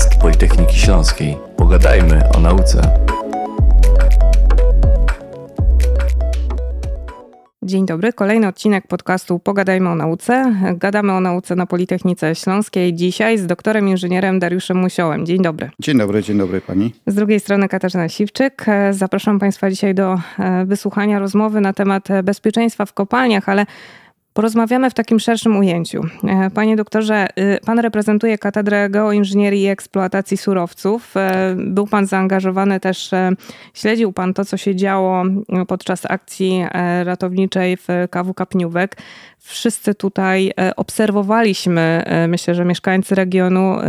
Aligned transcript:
podcast 0.00 0.20
Politechniki 0.20 0.78
Śląskiej. 0.78 1.36
Pogadajmy 1.56 2.20
o 2.36 2.40
nauce. 2.40 2.82
Dzień 7.62 7.86
dobry, 7.86 8.12
kolejny 8.12 8.48
odcinek 8.48 8.86
podcastu 8.86 9.38
Pogadajmy 9.38 9.88
o 9.88 9.94
nauce. 9.94 10.54
Gadamy 10.76 11.12
o 11.12 11.20
nauce 11.20 11.56
na 11.56 11.66
Politechnice 11.66 12.34
Śląskiej 12.34 12.94
dzisiaj 12.94 13.38
z 13.38 13.46
doktorem 13.46 13.88
inżynierem 13.88 14.38
Dariuszem 14.38 14.76
Musiołem. 14.76 15.26
Dzień 15.26 15.42
dobry. 15.42 15.70
Dzień 15.80 15.98
dobry, 15.98 16.22
dzień 16.22 16.38
dobry 16.38 16.60
pani. 16.60 16.94
Z 17.06 17.14
drugiej 17.14 17.40
strony 17.40 17.68
Katarzyna 17.68 18.08
Siwczyk. 18.08 18.66
Zapraszam 18.90 19.38
Państwa 19.38 19.70
dzisiaj 19.70 19.94
do 19.94 20.18
e, 20.38 20.64
wysłuchania 20.66 21.18
rozmowy 21.18 21.60
na 21.60 21.72
temat 21.72 22.08
bezpieczeństwa 22.24 22.86
w 22.86 22.92
kopalniach, 22.92 23.48
ale 23.48 23.66
Porozmawiamy 24.32 24.90
w 24.90 24.94
takim 24.94 25.20
szerszym 25.20 25.56
ujęciu. 25.56 26.02
E, 26.28 26.50
panie 26.50 26.76
doktorze, 26.76 27.26
y, 27.38 27.58
pan 27.66 27.78
reprezentuje 27.78 28.38
Katedrę 28.38 28.90
Geoinżynierii 28.90 29.62
i 29.62 29.68
Eksploatacji 29.68 30.36
Surowców. 30.36 31.16
E, 31.16 31.54
był 31.58 31.86
pan 31.86 32.06
zaangażowany 32.06 32.80
też, 32.80 33.12
e, 33.12 33.32
śledził 33.74 34.12
pan 34.12 34.34
to, 34.34 34.44
co 34.44 34.56
się 34.56 34.76
działo 34.76 35.24
podczas 35.68 36.06
akcji 36.10 36.64
ratowniczej 37.04 37.76
w 37.76 37.88
KW 38.10 38.34
Kapniówek 38.34 38.96
wszyscy 39.42 39.94
tutaj 39.94 40.52
e, 40.60 40.76
obserwowaliśmy, 40.76 42.02
e, 42.06 42.28
myślę, 42.28 42.54
że 42.54 42.64
mieszkańcy 42.64 43.14
regionu 43.14 43.80
e, 43.80 43.82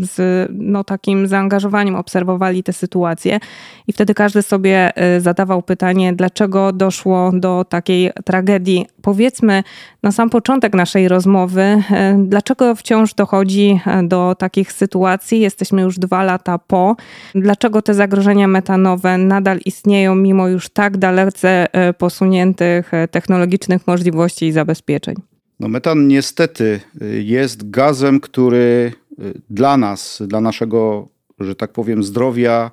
z 0.00 0.48
no, 0.52 0.84
takim 0.84 1.26
zaangażowaniem 1.26 1.96
obserwowali 1.96 2.62
tę 2.62 2.72
sytuację 2.72 3.40
i 3.86 3.92
wtedy 3.92 4.14
każdy 4.14 4.42
sobie 4.42 4.92
zadawał 5.18 5.62
pytanie, 5.62 6.12
dlaczego 6.12 6.72
doszło 6.72 7.30
do 7.34 7.64
takiej 7.64 8.10
tragedii. 8.24 8.86
Powiedzmy 9.02 9.62
na 10.02 10.12
sam 10.12 10.30
początek 10.30 10.74
naszej 10.74 11.08
rozmowy, 11.08 11.82
dlaczego 12.18 12.74
wciąż 12.74 13.14
dochodzi 13.14 13.80
do 14.02 14.34
takich 14.38 14.72
sytuacji? 14.72 15.40
Jesteśmy 15.40 15.82
już 15.82 15.98
dwa 15.98 16.22
lata 16.24 16.58
po. 16.58 16.96
Dlaczego 17.34 17.82
te 17.82 17.94
zagrożenia 17.94 18.48
metanowe 18.48 19.18
nadal 19.18 19.58
istnieją, 19.64 20.14
mimo 20.14 20.48
już 20.48 20.68
tak 20.68 20.96
dalece 20.96 21.66
posuniętych 21.98 22.92
technologicznych 23.10 23.86
możliwości 23.86 24.46
i 24.46 24.52
zabezpieczeń? 24.52 24.79
Zabezpieczeń? 24.80 25.14
No 25.60 25.68
metan 25.68 26.08
niestety 26.08 26.80
y, 27.02 27.22
jest 27.22 27.70
gazem, 27.70 28.20
który 28.20 28.92
y, 29.18 29.40
dla 29.50 29.76
nas, 29.76 30.22
dla 30.26 30.40
naszego, 30.40 31.08
że 31.40 31.54
tak 31.54 31.72
powiem, 31.72 32.02
zdrowia 32.02 32.70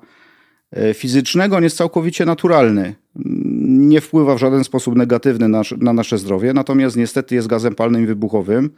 y, 0.90 0.94
fizycznego 0.94 1.60
jest 1.60 1.76
całkowicie 1.76 2.24
naturalny. 2.24 2.94
Nie 3.64 4.00
wpływa 4.00 4.34
w 4.34 4.38
żaden 4.38 4.64
sposób 4.64 4.96
negatywny 4.96 5.48
na, 5.48 5.62
na 5.78 5.92
nasze 5.92 6.18
zdrowie, 6.18 6.52
natomiast 6.52 6.96
niestety 6.96 7.34
jest 7.34 7.48
gazem 7.48 7.74
palnym 7.74 8.02
i 8.02 8.06
wybuchowym. 8.06 8.70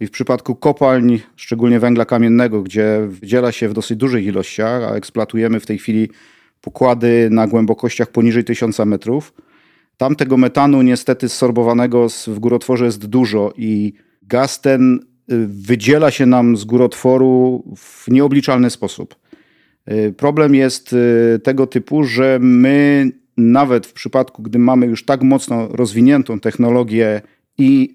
I 0.00 0.06
w 0.06 0.10
przypadku 0.10 0.54
kopalń, 0.54 1.20
szczególnie 1.36 1.80
węgla 1.80 2.04
kamiennego, 2.04 2.62
gdzie 2.62 3.06
wydziela 3.08 3.52
się 3.52 3.68
w 3.68 3.72
dosyć 3.72 3.98
dużych 3.98 4.24
ilościach, 4.24 4.82
a 4.82 4.94
eksploatujemy 4.94 5.60
w 5.60 5.66
tej 5.66 5.78
chwili 5.78 6.08
pokłady 6.60 7.28
na 7.30 7.46
głębokościach 7.46 8.10
poniżej 8.10 8.44
1000 8.44 8.78
metrów, 8.78 9.32
tam 9.96 10.16
tego 10.16 10.36
metanu 10.36 10.82
niestety 10.82 11.28
sorbowanego 11.28 12.06
w 12.26 12.38
górotworze 12.38 12.84
jest 12.84 13.06
dużo 13.06 13.52
i 13.56 13.92
gaz 14.22 14.60
ten 14.60 14.94
y, 14.94 15.46
wydziela 15.46 16.10
się 16.10 16.26
nam 16.26 16.56
z 16.56 16.64
górotworu 16.64 17.64
w 17.76 18.08
nieobliczalny 18.08 18.70
sposób. 18.70 19.14
Y, 19.90 20.14
problem 20.16 20.54
jest 20.54 20.92
y, 20.92 21.40
tego 21.42 21.66
typu, 21.66 22.04
że 22.04 22.38
my 22.40 23.10
nawet 23.36 23.86
w 23.86 23.92
przypadku, 23.92 24.42
gdy 24.42 24.58
mamy 24.58 24.86
już 24.86 25.04
tak 25.04 25.22
mocno 25.22 25.68
rozwiniętą 25.68 26.40
technologię 26.40 27.22
i 27.58 27.94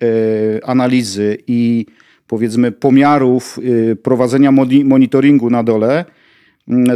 analizy, 0.64 1.38
i 1.48 1.86
powiedzmy 2.28 2.72
pomiarów, 2.72 3.60
prowadzenia 4.04 4.52
monitoringu 4.84 5.50
na 5.50 5.64
dole, 5.64 6.06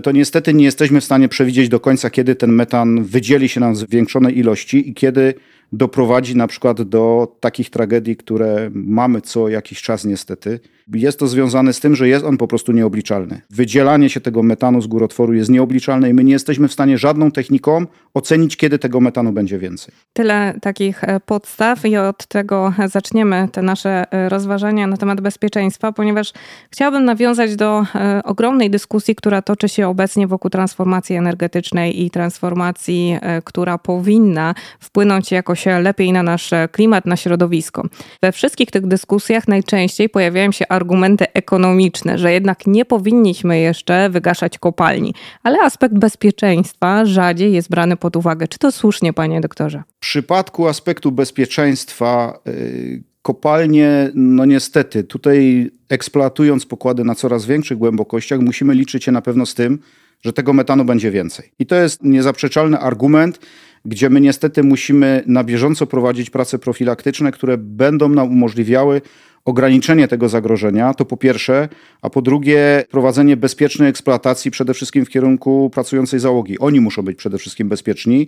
to 0.03 0.11
niestety 0.11 0.53
nie 0.53 0.65
jesteśmy 0.65 1.01
w 1.01 1.03
stanie 1.03 1.29
przewidzieć 1.29 1.69
do 1.69 1.79
końca, 1.79 2.09
kiedy 2.09 2.35
ten 2.35 2.51
metan 2.51 3.03
wydzieli 3.03 3.49
się 3.49 3.59
nam 3.59 3.73
w 3.73 3.77
zwiększonej 3.77 4.37
ilości 4.37 4.89
i 4.89 4.93
kiedy 4.93 5.33
doprowadzi 5.73 6.35
na 6.37 6.47
przykład 6.47 6.81
do 6.81 7.35
takich 7.39 7.69
tragedii, 7.69 8.15
które 8.15 8.69
mamy 8.73 9.21
co 9.21 9.49
jakiś 9.49 9.81
czas 9.81 10.05
niestety. 10.05 10.59
Jest 10.93 11.19
to 11.19 11.27
związane 11.27 11.73
z 11.73 11.79
tym, 11.79 11.95
że 11.95 12.07
jest 12.07 12.25
on 12.25 12.37
po 12.37 12.47
prostu 12.47 12.71
nieobliczalny. 12.71 13.41
Wydzielanie 13.49 14.09
się 14.09 14.21
tego 14.21 14.43
metanu 14.43 14.81
z 14.81 14.87
górotworu 14.87 15.33
jest 15.33 15.49
nieobliczalne 15.49 16.09
i 16.09 16.13
my 16.13 16.23
nie 16.23 16.33
jesteśmy 16.33 16.67
w 16.67 16.73
stanie 16.73 16.97
żadną 16.97 17.31
techniką 17.31 17.85
ocenić, 18.13 18.57
kiedy 18.57 18.79
tego 18.79 18.99
metanu 18.99 19.31
będzie 19.31 19.59
więcej. 19.59 19.93
Tyle 20.13 20.53
takich 20.61 21.03
e, 21.03 21.19
podstaw 21.19 21.85
i 21.85 21.97
od 21.97 22.25
tego 22.27 22.73
zaczniemy 22.85 23.47
te 23.51 23.61
nasze 23.61 24.11
e, 24.11 24.29
rozważania 24.29 24.87
na 24.87 24.97
temat 24.97 25.21
bezpieczeństwa, 25.21 25.91
ponieważ 25.91 26.33
chciałabym 26.71 27.05
nawiązać 27.05 27.55
do 27.55 27.85
e, 27.95 28.21
ogromnej 28.23 28.69
dyskusji, 28.69 29.15
która 29.15 29.41
toczy 29.41 29.69
się 29.69 29.87
obecnie 29.87 30.27
wokół 30.27 30.51
transformacji 30.51 31.15
energetycznej 31.15 32.03
i 32.03 32.09
transformacji, 32.09 33.17
która 33.43 33.77
powinna 33.77 34.55
wpłynąć 34.79 35.31
jakoś 35.31 35.65
lepiej 35.81 36.11
na 36.11 36.23
nasz 36.23 36.51
klimat, 36.71 37.05
na 37.05 37.15
środowisko. 37.15 37.83
We 38.21 38.31
wszystkich 38.31 38.71
tych 38.71 38.87
dyskusjach 38.87 39.47
najczęściej 39.47 40.09
pojawiają 40.09 40.51
się 40.51 40.65
argumenty 40.75 41.25
ekonomiczne, 41.33 42.17
że 42.17 42.31
jednak 42.31 42.67
nie 42.67 42.85
powinniśmy 42.85 43.59
jeszcze 43.59 44.09
wygaszać 44.09 44.57
kopalni, 44.57 45.13
ale 45.43 45.59
aspekt 45.61 45.95
bezpieczeństwa 45.95 47.05
rzadziej 47.05 47.53
jest 47.53 47.69
brany 47.69 47.97
pod 47.97 48.15
uwagę. 48.15 48.47
Czy 48.47 48.59
to 48.59 48.71
słusznie, 48.71 49.13
panie 49.13 49.41
doktorze? 49.41 49.83
W 49.97 49.99
przypadku 49.99 50.67
aspektu 50.67 51.11
bezpieczeństwa 51.11 52.39
yy, 52.45 53.03
kopalnie, 53.21 54.11
no 54.15 54.45
niestety, 54.45 55.03
tutaj 55.03 55.71
eksploatując 55.89 56.65
pokłady 56.65 57.03
na 57.03 57.15
coraz 57.15 57.45
większych 57.45 57.77
głębokościach, 57.77 58.39
musimy 58.39 58.73
liczyć 58.73 59.03
się 59.03 59.11
na 59.11 59.21
pewno 59.21 59.45
z 59.45 59.53
tym, 59.53 59.79
że 60.21 60.33
tego 60.33 60.53
metanu 60.53 60.85
będzie 60.85 61.11
więcej. 61.11 61.51
I 61.59 61.65
to 61.65 61.75
jest 61.75 62.03
niezaprzeczalny 62.03 62.79
argument, 62.79 63.39
gdzie 63.85 64.09
my 64.09 64.21
niestety 64.21 64.63
musimy 64.63 65.23
na 65.27 65.43
bieżąco 65.43 65.87
prowadzić 65.87 66.29
prace 66.29 66.59
profilaktyczne, 66.59 67.31
które 67.31 67.57
będą 67.57 68.09
nam 68.09 68.31
umożliwiały 68.31 69.01
ograniczenie 69.45 70.07
tego 70.07 70.29
zagrożenia, 70.29 70.93
to 70.93 71.05
po 71.05 71.17
pierwsze, 71.17 71.69
a 72.01 72.09
po 72.09 72.21
drugie 72.21 72.83
prowadzenie 72.91 73.37
bezpiecznej 73.37 73.89
eksploatacji 73.89 74.51
przede 74.51 74.73
wszystkim 74.73 75.05
w 75.05 75.09
kierunku 75.09 75.69
pracującej 75.73 76.19
załogi. 76.19 76.59
Oni 76.59 76.81
muszą 76.81 77.01
być 77.01 77.17
przede 77.17 77.37
wszystkim 77.37 77.69
bezpieczni 77.69 78.27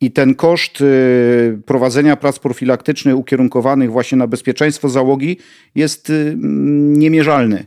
i 0.00 0.10
ten 0.10 0.34
koszt 0.34 0.80
y, 0.80 1.58
prowadzenia 1.66 2.16
prac 2.16 2.38
profilaktycznych 2.38 3.16
ukierunkowanych 3.16 3.92
właśnie 3.92 4.18
na 4.18 4.26
bezpieczeństwo 4.26 4.88
załogi 4.88 5.36
jest 5.74 6.10
y, 6.10 6.34
niemierzalny. 6.98 7.66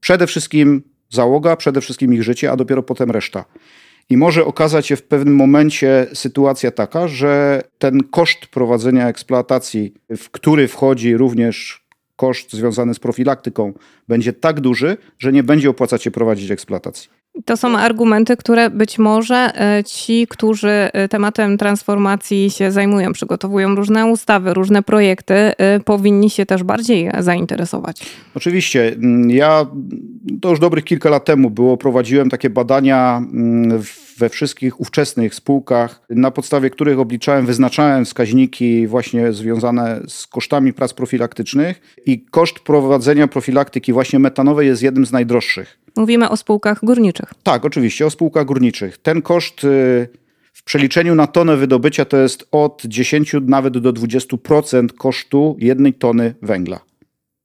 Przede 0.00 0.26
wszystkim 0.26 0.82
załoga, 1.10 1.56
przede 1.56 1.80
wszystkim 1.80 2.14
ich 2.14 2.22
życie, 2.22 2.50
a 2.50 2.56
dopiero 2.56 2.82
potem 2.82 3.10
reszta. 3.10 3.44
I 4.10 4.16
może 4.16 4.44
okazać 4.44 4.86
się 4.86 4.96
w 4.96 5.02
pewnym 5.02 5.36
momencie 5.36 6.06
sytuacja 6.14 6.70
taka, 6.70 7.08
że 7.08 7.62
ten 7.78 8.02
koszt 8.02 8.46
prowadzenia 8.46 9.08
eksploatacji, 9.08 9.94
w 10.16 10.30
który 10.30 10.68
wchodzi 10.68 11.16
również 11.16 11.89
koszt 12.20 12.52
związany 12.52 12.94
z 12.94 12.98
profilaktyką, 12.98 13.72
będzie 14.08 14.32
tak 14.32 14.60
duży, 14.60 14.96
że 15.18 15.32
nie 15.32 15.42
będzie 15.42 15.70
opłacać 15.70 16.02
się 16.02 16.10
prowadzić 16.10 16.50
eksploatacji. 16.50 17.08
To 17.44 17.56
są 17.56 17.78
argumenty, 17.78 18.36
które 18.36 18.70
być 18.70 18.98
może 18.98 19.52
e, 19.54 19.84
ci, 19.84 20.26
którzy 20.30 20.70
e, 20.70 21.08
tematem 21.08 21.58
transformacji 21.58 22.50
się 22.50 22.72
zajmują, 22.72 23.12
przygotowują 23.12 23.74
różne 23.74 24.06
ustawy, 24.06 24.54
różne 24.54 24.82
projekty, 24.82 25.34
e, 25.34 25.80
powinni 25.80 26.30
się 26.30 26.46
też 26.46 26.62
bardziej 26.62 27.10
zainteresować. 27.18 28.02
Oczywiście. 28.34 28.88
Mm, 28.88 29.30
ja 29.30 29.66
to 30.40 30.50
już 30.50 30.58
dobrych 30.58 30.84
kilka 30.84 31.10
lat 31.10 31.24
temu 31.24 31.50
było, 31.50 31.76
prowadziłem 31.76 32.30
takie 32.30 32.50
badania 32.50 33.16
mm, 33.16 33.82
we 34.20 34.28
wszystkich 34.28 34.80
ówczesnych 34.80 35.34
spółkach, 35.34 36.02
na 36.10 36.30
podstawie 36.30 36.70
których 36.70 36.98
obliczałem, 36.98 37.46
wyznaczałem 37.46 38.04
wskaźniki 38.04 38.86
właśnie 38.86 39.32
związane 39.32 40.00
z 40.08 40.26
kosztami 40.26 40.72
prac 40.72 40.92
profilaktycznych 40.92 41.80
i 42.06 42.24
koszt 42.24 42.60
prowadzenia 42.60 43.28
profilaktyki 43.28 43.92
właśnie 43.92 44.18
metanowej 44.18 44.66
jest 44.66 44.82
jednym 44.82 45.06
z 45.06 45.12
najdroższych. 45.12 45.78
Mówimy 45.96 46.28
o 46.28 46.36
spółkach 46.36 46.78
górniczych. 46.82 47.34
Tak, 47.42 47.64
oczywiście, 47.64 48.06
o 48.06 48.10
spółkach 48.10 48.46
górniczych. 48.46 48.98
Ten 48.98 49.22
koszt 49.22 49.64
y, 49.64 50.08
w 50.52 50.64
przeliczeniu 50.64 51.14
na 51.14 51.26
tonę 51.26 51.56
wydobycia 51.56 52.04
to 52.04 52.16
jest 52.16 52.48
od 52.52 52.82
10 52.86 53.34
nawet 53.42 53.78
do 53.78 53.92
20% 53.92 54.86
kosztu 54.92 55.56
jednej 55.58 55.94
tony 55.94 56.34
węgla 56.42 56.80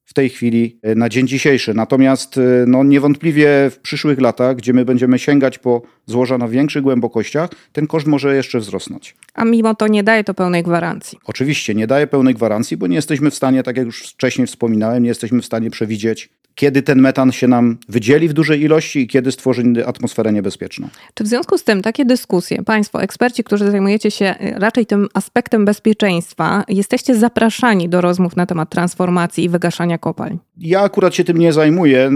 w 0.05 0.13
tej 0.13 0.29
chwili 0.29 0.79
y, 0.87 0.95
na 0.95 1.09
dzień 1.09 1.27
dzisiejszy. 1.27 1.73
Natomiast 1.73 2.37
y, 2.37 2.65
no, 2.67 2.83
niewątpliwie 2.83 3.69
w 3.71 3.79
przyszłych 3.79 4.21
latach, 4.21 4.55
gdzie 4.55 4.73
my 4.73 4.85
będziemy 4.85 5.19
sięgać 5.19 5.59
po 5.59 5.81
złoża 6.05 6.37
na 6.37 6.47
większych 6.47 6.83
głębokościach, 6.83 7.49
ten 7.71 7.87
koszt 7.87 8.07
może 8.07 8.35
jeszcze 8.35 8.59
wzrosnąć. 8.59 9.15
A 9.33 9.45
mimo 9.45 9.75
to 9.75 9.87
nie 9.87 10.03
daje 10.03 10.23
to 10.23 10.33
pełnej 10.33 10.63
gwarancji. 10.63 11.17
Oczywiście 11.25 11.75
nie 11.75 11.87
daje 11.87 12.07
pełnej 12.07 12.33
gwarancji, 12.33 12.77
bo 12.77 12.87
nie 12.87 12.95
jesteśmy 12.95 13.31
w 13.31 13.35
stanie, 13.35 13.63
tak 13.63 13.77
jak 13.77 13.85
już 13.85 14.09
wcześniej 14.09 14.47
wspominałem, 14.47 15.03
nie 15.03 15.09
jesteśmy 15.09 15.41
w 15.41 15.45
stanie 15.45 15.69
przewidzieć 15.69 16.29
kiedy 16.55 16.81
ten 16.81 17.01
metan 17.01 17.31
się 17.31 17.47
nam 17.47 17.77
wydzieli 17.89 18.27
w 18.27 18.33
dużej 18.33 18.61
ilości 18.61 18.99
i 18.99 19.07
kiedy 19.07 19.31
stworzy 19.31 19.63
atmosferę 19.85 20.33
niebezpieczną. 20.33 20.87
Czy 21.13 21.23
w 21.23 21.27
związku 21.27 21.57
z 21.57 21.63
tym 21.63 21.81
takie 21.81 22.05
dyskusje, 22.05 22.63
Państwo, 22.63 23.01
eksperci, 23.01 23.43
którzy 23.43 23.71
zajmujecie 23.71 24.11
się 24.11 24.35
y, 24.41 24.59
raczej 24.59 24.85
tym 24.85 25.07
aspektem 25.13 25.65
bezpieczeństwa, 25.65 26.63
jesteście 26.67 27.15
zapraszani 27.15 27.89
do 27.89 28.01
rozmów 28.01 28.35
na 28.35 28.45
temat 28.45 28.69
transformacji 28.69 29.43
i 29.43 29.49
wygaszania 29.49 29.97
kopalń? 29.97 30.37
Ja 30.57 30.81
akurat 30.81 31.15
się 31.15 31.23
tym 31.23 31.37
nie 31.37 31.53
zajmuję. 31.53 32.11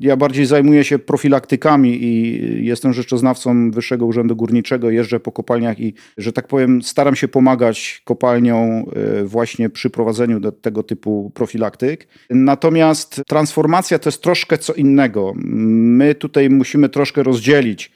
Ja 0.00 0.16
bardziej 0.16 0.46
zajmuję 0.46 0.84
się 0.84 0.98
profilaktykami 0.98 2.04
i 2.04 2.66
jestem 2.66 2.92
rzeczoznawcą 3.04 3.70
Wyższego 3.70 4.06
Urzędu 4.06 4.36
Górniczego. 4.36 4.90
Jeżdżę 4.90 5.20
po 5.20 5.32
kopalniach 5.32 5.80
i, 5.80 5.94
że 6.18 6.32
tak 6.32 6.46
powiem, 6.46 6.82
staram 6.82 7.16
się 7.16 7.28
pomagać 7.28 8.02
kopalniom 8.04 8.70
e, 8.70 9.24
właśnie 9.24 9.70
przy 9.70 9.90
prowadzeniu 9.90 10.52
tego 10.52 10.82
typu 10.82 11.32
profilaktyk. 11.34 12.08
Natomiast 12.30 13.22
transformacja 13.28 13.98
to 13.98 14.08
jest 14.08 14.22
troszkę 14.22 14.58
co 14.58 14.74
innego. 14.74 15.32
My 15.36 16.14
tutaj 16.14 16.50
musimy 16.50 16.88
troszkę 16.88 17.22
rozdzielić 17.22 17.92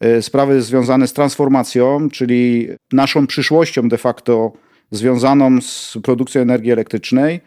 e, 0.00 0.22
sprawy 0.22 0.62
związane 0.62 1.06
z 1.06 1.12
transformacją, 1.12 2.08
czyli 2.10 2.68
naszą 2.92 3.26
przyszłością 3.26 3.88
de 3.88 3.98
facto 3.98 4.52
związaną 4.90 5.60
z 5.60 5.98
produkcją 6.02 6.42
energii 6.42 6.72
elektrycznej, 6.72 7.40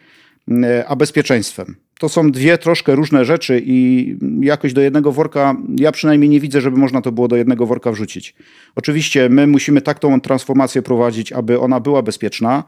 e, 0.50 0.84
a 0.88 0.96
bezpieczeństwem. 0.96 1.76
To 2.02 2.08
są 2.08 2.30
dwie 2.30 2.58
troszkę 2.58 2.94
różne 2.94 3.24
rzeczy 3.24 3.62
i 3.64 4.16
jakoś 4.40 4.72
do 4.72 4.80
jednego 4.80 5.12
worka, 5.12 5.56
ja 5.76 5.92
przynajmniej 5.92 6.30
nie 6.30 6.40
widzę, 6.40 6.60
żeby 6.60 6.76
można 6.76 7.02
to 7.02 7.12
było 7.12 7.28
do 7.28 7.36
jednego 7.36 7.66
worka 7.66 7.92
wrzucić. 7.92 8.34
Oczywiście 8.76 9.28
my 9.28 9.46
musimy 9.46 9.80
tak 9.80 9.98
tą 9.98 10.20
transformację 10.20 10.82
prowadzić, 10.82 11.32
aby 11.32 11.60
ona 11.60 11.80
była 11.80 12.02
bezpieczna, 12.02 12.64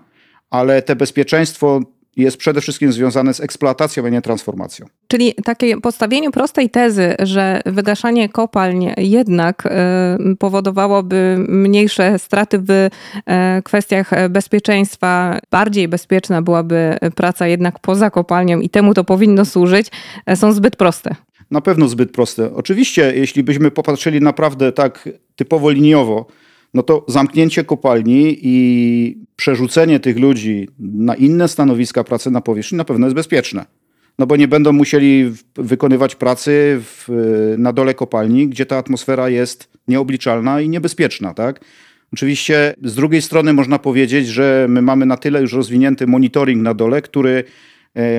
ale 0.51 0.83
te 0.83 0.97
bezpieczeństwo 0.97 1.81
jest 2.17 2.37
przede 2.37 2.61
wszystkim 2.61 2.93
związane 2.93 3.35
z 3.35 3.41
eksploatacją, 3.41 4.07
a 4.07 4.09
nie 4.09 4.23
transformacją. 4.23 4.87
Czyli 5.09 5.35
takie 5.45 5.81
postawienie 5.81 6.31
prostej 6.31 6.71
tezy, 6.71 7.15
że 7.19 7.61
wygaszanie 7.67 8.29
kopalń 8.29 8.91
jednak 8.97 9.67
e, 9.67 10.19
powodowałoby 10.39 11.37
mniejsze 11.49 12.19
straty 12.19 12.59
w 12.59 12.71
e, 13.27 13.63
kwestiach 13.65 14.11
bezpieczeństwa, 14.31 15.39
bardziej 15.51 15.89
bezpieczna 15.89 16.43
byłaby 16.43 16.99
praca 17.17 17.47
jednak 17.47 17.79
poza 17.79 18.11
kopalnią 18.11 18.61
i 18.61 18.71
temu 18.71 18.95
to 18.95 19.05
powinno 19.05 19.45
służyć, 19.45 19.87
e, 20.27 20.37
są 20.37 20.53
zbyt 20.53 20.77
proste. 20.77 21.15
Na 21.51 21.61
pewno 21.61 21.89
zbyt 21.89 22.13
proste. 22.13 22.55
Oczywiście, 22.55 23.13
jeśli 23.17 23.43
byśmy 23.43 23.71
popatrzyli 23.71 24.21
naprawdę 24.21 24.73
tak 24.73 25.09
typowo 25.37 25.71
liniowo, 25.71 26.27
no 26.75 26.83
to 26.83 27.05
zamknięcie 27.09 27.65
kopalni 27.65 28.39
i 28.43 29.19
przerzucenie 29.37 30.01
tych 30.01 30.19
ludzi 30.19 30.69
na 30.79 31.15
inne 31.15 31.49
stanowiska 31.49 32.05
pracy 32.05 32.31
na 32.31 32.41
powierzchni 32.41 32.79
na 32.79 32.85
pewno 32.85 33.07
jest 33.07 33.17
bezpieczne. 33.17 33.65
No 34.19 34.27
bo 34.27 34.37
nie 34.37 34.49
będą 34.49 34.73
musieli 34.73 35.33
wykonywać 35.55 36.15
pracy 36.15 36.81
w, 36.81 37.09
na 37.59 37.73
dole 37.73 37.95
kopalni, 37.95 38.49
gdzie 38.49 38.67
ta 38.67 38.77
atmosfera 38.77 39.29
jest 39.29 39.69
nieobliczalna 39.89 40.61
i 40.61 40.69
niebezpieczna, 40.69 41.35
tak? 41.35 41.65
Oczywiście 42.13 42.75
z 42.85 42.95
drugiej 42.95 43.23
strony 43.23 43.53
można 43.53 43.79
powiedzieć, 43.79 44.29
że 44.29 44.67
my 44.69 44.83
mamy 44.83 45.07
na 45.07 45.17
tyle 45.17 45.41
już 45.41 45.53
rozwinięty 45.53 46.07
monitoring 46.07 46.63
na 46.63 46.75
dole, 46.75 47.03
który 47.03 47.45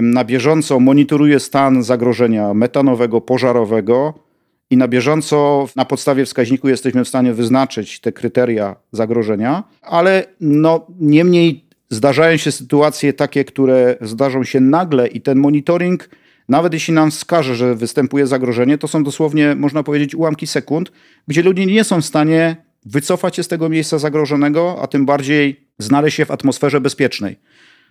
na 0.02 0.24
bieżąco 0.24 0.80
monitoruje 0.80 1.40
stan 1.40 1.84
zagrożenia 1.84 2.54
metanowego, 2.54 3.22
pożarowego, 3.22 4.25
i 4.70 4.78
na 4.78 4.88
bieżąco 4.88 5.68
na 5.76 5.86
podstawie 5.86 6.26
wskaźniku 6.26 6.70
jesteśmy 6.70 7.04
w 7.04 7.08
stanie 7.08 7.34
wyznaczyć 7.34 8.00
te 8.00 8.12
kryteria 8.12 8.76
zagrożenia, 8.92 9.64
ale 9.82 10.24
no 10.40 10.88
niemniej 11.00 11.66
zdarzają 11.90 12.38
się 12.38 12.52
sytuacje 12.52 13.14
takie, 13.14 13.46
które 13.46 13.98
zdarzą 14.02 14.44
się 14.44 14.60
nagle 14.60 15.08
i 15.08 15.22
ten 15.22 15.40
monitoring, 15.40 16.10
nawet 16.50 16.74
jeśli 16.74 16.94
nam 16.94 17.12
wskaże, 17.12 17.56
że 17.56 17.76
występuje 17.76 18.28
zagrożenie, 18.28 18.78
to 18.78 18.88
są 18.88 19.04
dosłownie, 19.04 19.56
można 19.56 19.84
powiedzieć, 19.84 20.16
ułamki 20.16 20.48
sekund, 20.48 20.92
gdzie 21.28 21.44
ludzie 21.44 21.66
nie 21.66 21.84
są 21.84 22.02
w 22.02 22.06
stanie 22.06 22.56
wycofać 22.86 23.36
się 23.36 23.44
z 23.44 23.48
tego 23.48 23.70
miejsca 23.70 23.98
zagrożonego, 23.98 24.78
a 24.82 24.88
tym 24.88 25.06
bardziej 25.06 25.68
znaleźć 25.80 26.18
się 26.18 26.26
w 26.26 26.32
atmosferze 26.32 26.82
bezpiecznej. 26.82 27.40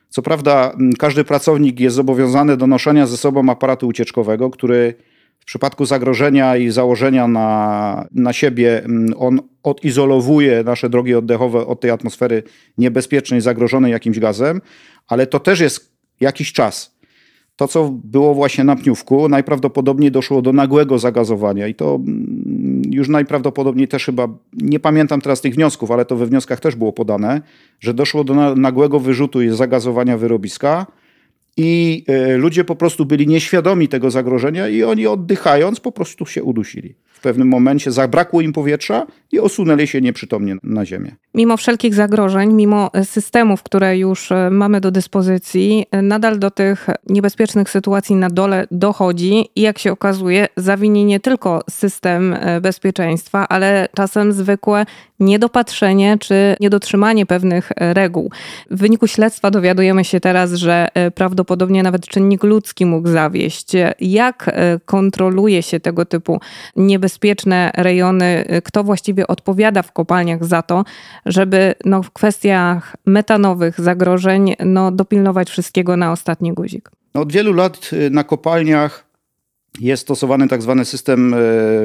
Co 0.08 0.22
prawda, 0.22 0.76
każdy 0.98 1.24
pracownik 1.24 1.80
jest 1.80 1.96
zobowiązany 1.96 2.56
do 2.56 2.66
noszenia 2.66 3.06
ze 3.06 3.16
sobą 3.16 3.50
aparatu 3.50 3.86
ucieczkowego, 3.86 4.50
który 4.50 4.94
w 5.44 5.46
przypadku 5.46 5.86
zagrożenia 5.86 6.56
i 6.56 6.70
założenia 6.70 7.28
na, 7.28 8.08
na 8.12 8.32
siebie 8.32 8.84
mm, 8.84 9.14
on 9.18 9.40
odizolowuje 9.62 10.64
nasze 10.64 10.90
drogi 10.90 11.14
oddechowe 11.14 11.66
od 11.66 11.80
tej 11.80 11.90
atmosfery 11.90 12.42
niebezpiecznej, 12.78 13.40
zagrożonej 13.40 13.92
jakimś 13.92 14.18
gazem, 14.18 14.60
ale 15.08 15.26
to 15.26 15.40
też 15.40 15.60
jest 15.60 15.92
jakiś 16.20 16.52
czas. 16.52 16.94
To, 17.56 17.68
co 17.68 17.90
było 18.04 18.34
właśnie 18.34 18.64
na 18.64 18.76
pniówku, 18.76 19.28
najprawdopodobniej 19.28 20.10
doszło 20.10 20.42
do 20.42 20.52
nagłego 20.52 20.98
zagazowania 20.98 21.68
i 21.68 21.74
to 21.74 21.94
mm, 21.94 22.82
już 22.90 23.08
najprawdopodobniej 23.08 23.88
też 23.88 24.04
chyba, 24.04 24.28
nie 24.52 24.80
pamiętam 24.80 25.20
teraz 25.20 25.40
tych 25.40 25.54
wniosków, 25.54 25.90
ale 25.90 26.04
to 26.04 26.16
we 26.16 26.26
wnioskach 26.26 26.60
też 26.60 26.76
było 26.76 26.92
podane, 26.92 27.40
że 27.80 27.94
doszło 27.94 28.24
do 28.24 28.54
nagłego 28.56 29.00
wyrzutu 29.00 29.42
i 29.42 29.48
zagazowania 29.48 30.18
wyrobiska, 30.18 30.86
i 31.56 32.04
e, 32.08 32.36
ludzie 32.36 32.64
po 32.64 32.76
prostu 32.76 33.06
byli 33.06 33.26
nieświadomi 33.26 33.88
tego 33.88 34.10
zagrożenia 34.10 34.68
i 34.68 34.82
oni 34.82 35.06
oddychając 35.06 35.80
po 35.80 35.92
prostu 35.92 36.26
się 36.26 36.42
udusili. 36.42 36.94
W 37.12 37.20
pewnym 37.20 37.48
momencie 37.48 37.92
zabrakło 37.92 38.40
im 38.40 38.52
powietrza 38.52 39.06
i 39.32 39.40
osunęli 39.40 39.86
się 39.86 40.00
nieprzytomnie 40.00 40.56
na 40.62 40.86
ziemię. 40.86 41.14
Mimo 41.34 41.56
wszelkich 41.56 41.94
zagrożeń, 41.94 42.52
mimo 42.52 42.90
systemów, 43.04 43.62
które 43.62 43.98
już 43.98 44.32
e, 44.32 44.50
mamy 44.50 44.80
do 44.80 44.90
dyspozycji, 44.90 45.86
e, 45.90 46.02
nadal 46.02 46.38
do 46.38 46.50
tych 46.50 46.86
niebezpiecznych 47.08 47.70
sytuacji 47.70 48.16
na 48.16 48.30
dole 48.30 48.66
dochodzi 48.70 49.48
i 49.56 49.60
jak 49.60 49.78
się 49.78 49.92
okazuje, 49.92 50.48
zawinie 50.56 51.04
nie 51.04 51.20
tylko 51.20 51.62
system 51.70 52.36
bezpieczeństwa, 52.62 53.48
ale 53.48 53.88
czasem 53.96 54.32
zwykłe 54.32 54.86
niedopatrzenie 55.20 56.16
czy 56.20 56.56
niedotrzymanie 56.60 57.26
pewnych 57.26 57.72
reguł. 57.76 58.30
W 58.70 58.78
wyniku 58.78 59.06
śledztwa 59.06 59.50
dowiadujemy 59.50 60.04
się 60.04 60.20
teraz, 60.20 60.52
że 60.52 60.88
prawdopodobnie 61.14 61.43
nawet 61.82 62.06
czynnik 62.06 62.44
ludzki 62.44 62.86
mógł 62.86 63.08
zawieść. 63.08 63.72
Jak 64.00 64.50
kontroluje 64.84 65.62
się 65.62 65.80
tego 65.80 66.04
typu 66.04 66.40
niebezpieczne 66.76 67.70
rejony? 67.74 68.44
Kto 68.64 68.84
właściwie 68.84 69.26
odpowiada 69.26 69.82
w 69.82 69.92
kopalniach 69.92 70.44
za 70.44 70.62
to, 70.62 70.84
żeby 71.26 71.74
no, 71.84 72.02
w 72.02 72.10
kwestiach 72.10 72.96
metanowych 73.06 73.80
zagrożeń 73.80 74.54
no, 74.64 74.90
dopilnować 74.90 75.50
wszystkiego 75.50 75.96
na 75.96 76.12
ostatni 76.12 76.52
guzik? 76.52 76.90
No, 77.14 77.20
od 77.20 77.32
wielu 77.32 77.52
lat 77.52 77.90
y, 77.92 78.10
na 78.10 78.24
kopalniach 78.24 79.14
jest 79.80 80.02
stosowany 80.02 80.48
tak 80.48 80.62
zwany 80.62 80.84
system 80.84 81.34
e, 81.34 81.38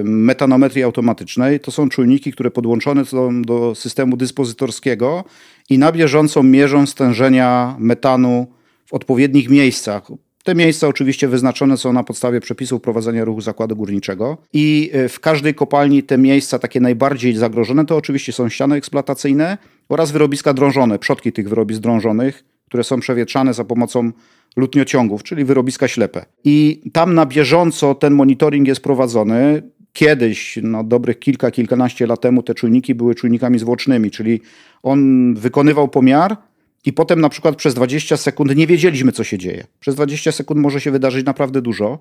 metanometrii 0.03 0.83
automatycznej. 0.83 1.59
To 1.59 1.71
są 1.71 1.89
czujniki, 1.89 2.31
które 2.31 2.51
podłączone 2.51 3.05
są 3.05 3.41
do 3.41 3.75
systemu 3.75 4.17
dyspozytorskiego 4.17 5.23
i 5.69 5.77
na 5.77 5.91
bieżąco 5.91 6.43
mierzą 6.43 6.85
stężenia 6.85 7.75
metanu 7.79 8.47
w 8.89 8.93
odpowiednich 8.93 9.49
miejscach. 9.49 10.03
Te 10.43 10.55
miejsca 10.55 10.87
oczywiście 10.87 11.27
wyznaczone 11.27 11.77
są 11.77 11.93
na 11.93 12.03
podstawie 12.03 12.39
przepisów 12.39 12.81
prowadzenia 12.81 13.25
ruchu 13.25 13.41
zakładu 13.41 13.75
górniczego 13.75 14.37
i 14.53 14.89
e, 14.93 15.09
w 15.09 15.19
każdej 15.19 15.53
kopalni 15.53 16.03
te 16.03 16.17
miejsca 16.17 16.59
takie 16.59 16.79
najbardziej 16.79 17.35
zagrożone 17.35 17.85
to 17.85 17.95
oczywiście 17.97 18.33
są 18.33 18.49
ściany 18.49 18.75
eksploatacyjne 18.75 19.57
oraz 19.89 20.11
wyrobiska 20.11 20.53
drążone, 20.53 20.99
przodki 20.99 21.31
tych 21.31 21.49
wyrobisk 21.49 21.81
drążonych, 21.81 22.43
które 22.65 22.83
są 22.83 22.99
przewietrzane 22.99 23.53
za 23.53 23.63
pomocą 23.63 24.11
lutniociągów, 24.55 25.23
czyli 25.23 25.45
wyrobiska 25.45 25.87
ślepe. 25.87 26.25
I 26.43 26.81
tam 26.93 27.13
na 27.13 27.25
bieżąco 27.25 27.95
ten 27.95 28.13
monitoring 28.13 28.67
jest 28.67 28.81
prowadzony. 28.81 29.61
Kiedyś, 29.93 30.59
no 30.63 30.83
dobrych 30.83 31.19
kilka, 31.19 31.51
kilkanaście 31.51 32.07
lat 32.07 32.21
temu, 32.21 32.43
te 32.43 32.53
czujniki 32.53 32.95
były 32.95 33.15
czujnikami 33.15 33.59
zwłocznymi, 33.59 34.11
czyli 34.11 34.41
on 34.83 35.33
wykonywał 35.35 35.87
pomiar 35.87 36.37
i 36.85 36.93
potem 36.93 37.21
na 37.21 37.29
przykład 37.29 37.55
przez 37.55 37.73
20 37.73 38.17
sekund 38.17 38.55
nie 38.55 38.67
wiedzieliśmy, 38.67 39.11
co 39.11 39.23
się 39.23 39.37
dzieje. 39.37 39.67
Przez 39.79 39.95
20 39.95 40.31
sekund 40.31 40.61
może 40.61 40.81
się 40.81 40.91
wydarzyć 40.91 41.25
naprawdę 41.25 41.61
dużo. 41.61 41.99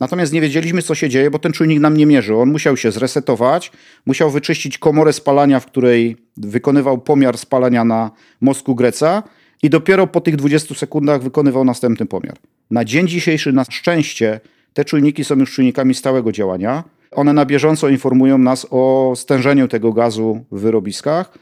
Natomiast 0.00 0.32
nie 0.32 0.40
wiedzieliśmy, 0.40 0.82
co 0.82 0.94
się 0.94 1.08
dzieje, 1.08 1.30
bo 1.30 1.38
ten 1.38 1.52
czujnik 1.52 1.80
nam 1.80 1.96
nie 1.96 2.06
mierzył. 2.06 2.40
On 2.40 2.52
musiał 2.52 2.76
się 2.76 2.92
zresetować, 2.92 3.72
musiał 4.06 4.30
wyczyścić 4.30 4.78
komorę 4.78 5.12
spalania, 5.12 5.60
w 5.60 5.66
której 5.66 6.16
wykonywał 6.36 6.98
pomiar 6.98 7.38
spalania 7.38 7.84
na 7.84 8.10
mostku 8.40 8.74
Greca 8.74 9.22
i 9.62 9.70
dopiero 9.70 10.06
po 10.06 10.20
tych 10.20 10.36
20 10.36 10.74
sekundach 10.74 11.22
wykonywał 11.22 11.64
następny 11.64 12.06
pomiar. 12.06 12.36
Na 12.70 12.84
dzień 12.84 13.08
dzisiejszy, 13.08 13.52
na 13.52 13.64
szczęście, 13.64 14.40
te 14.74 14.84
czujniki 14.84 15.24
są 15.24 15.36
już 15.36 15.54
czujnikami 15.54 15.94
stałego 15.94 16.32
działania. 16.32 16.84
One 17.10 17.32
na 17.32 17.46
bieżąco 17.46 17.88
informują 17.88 18.38
nas 18.38 18.66
o 18.70 19.12
stężeniu 19.16 19.68
tego 19.68 19.92
gazu 19.92 20.44
w 20.52 20.60
wyrobiskach. 20.60 21.38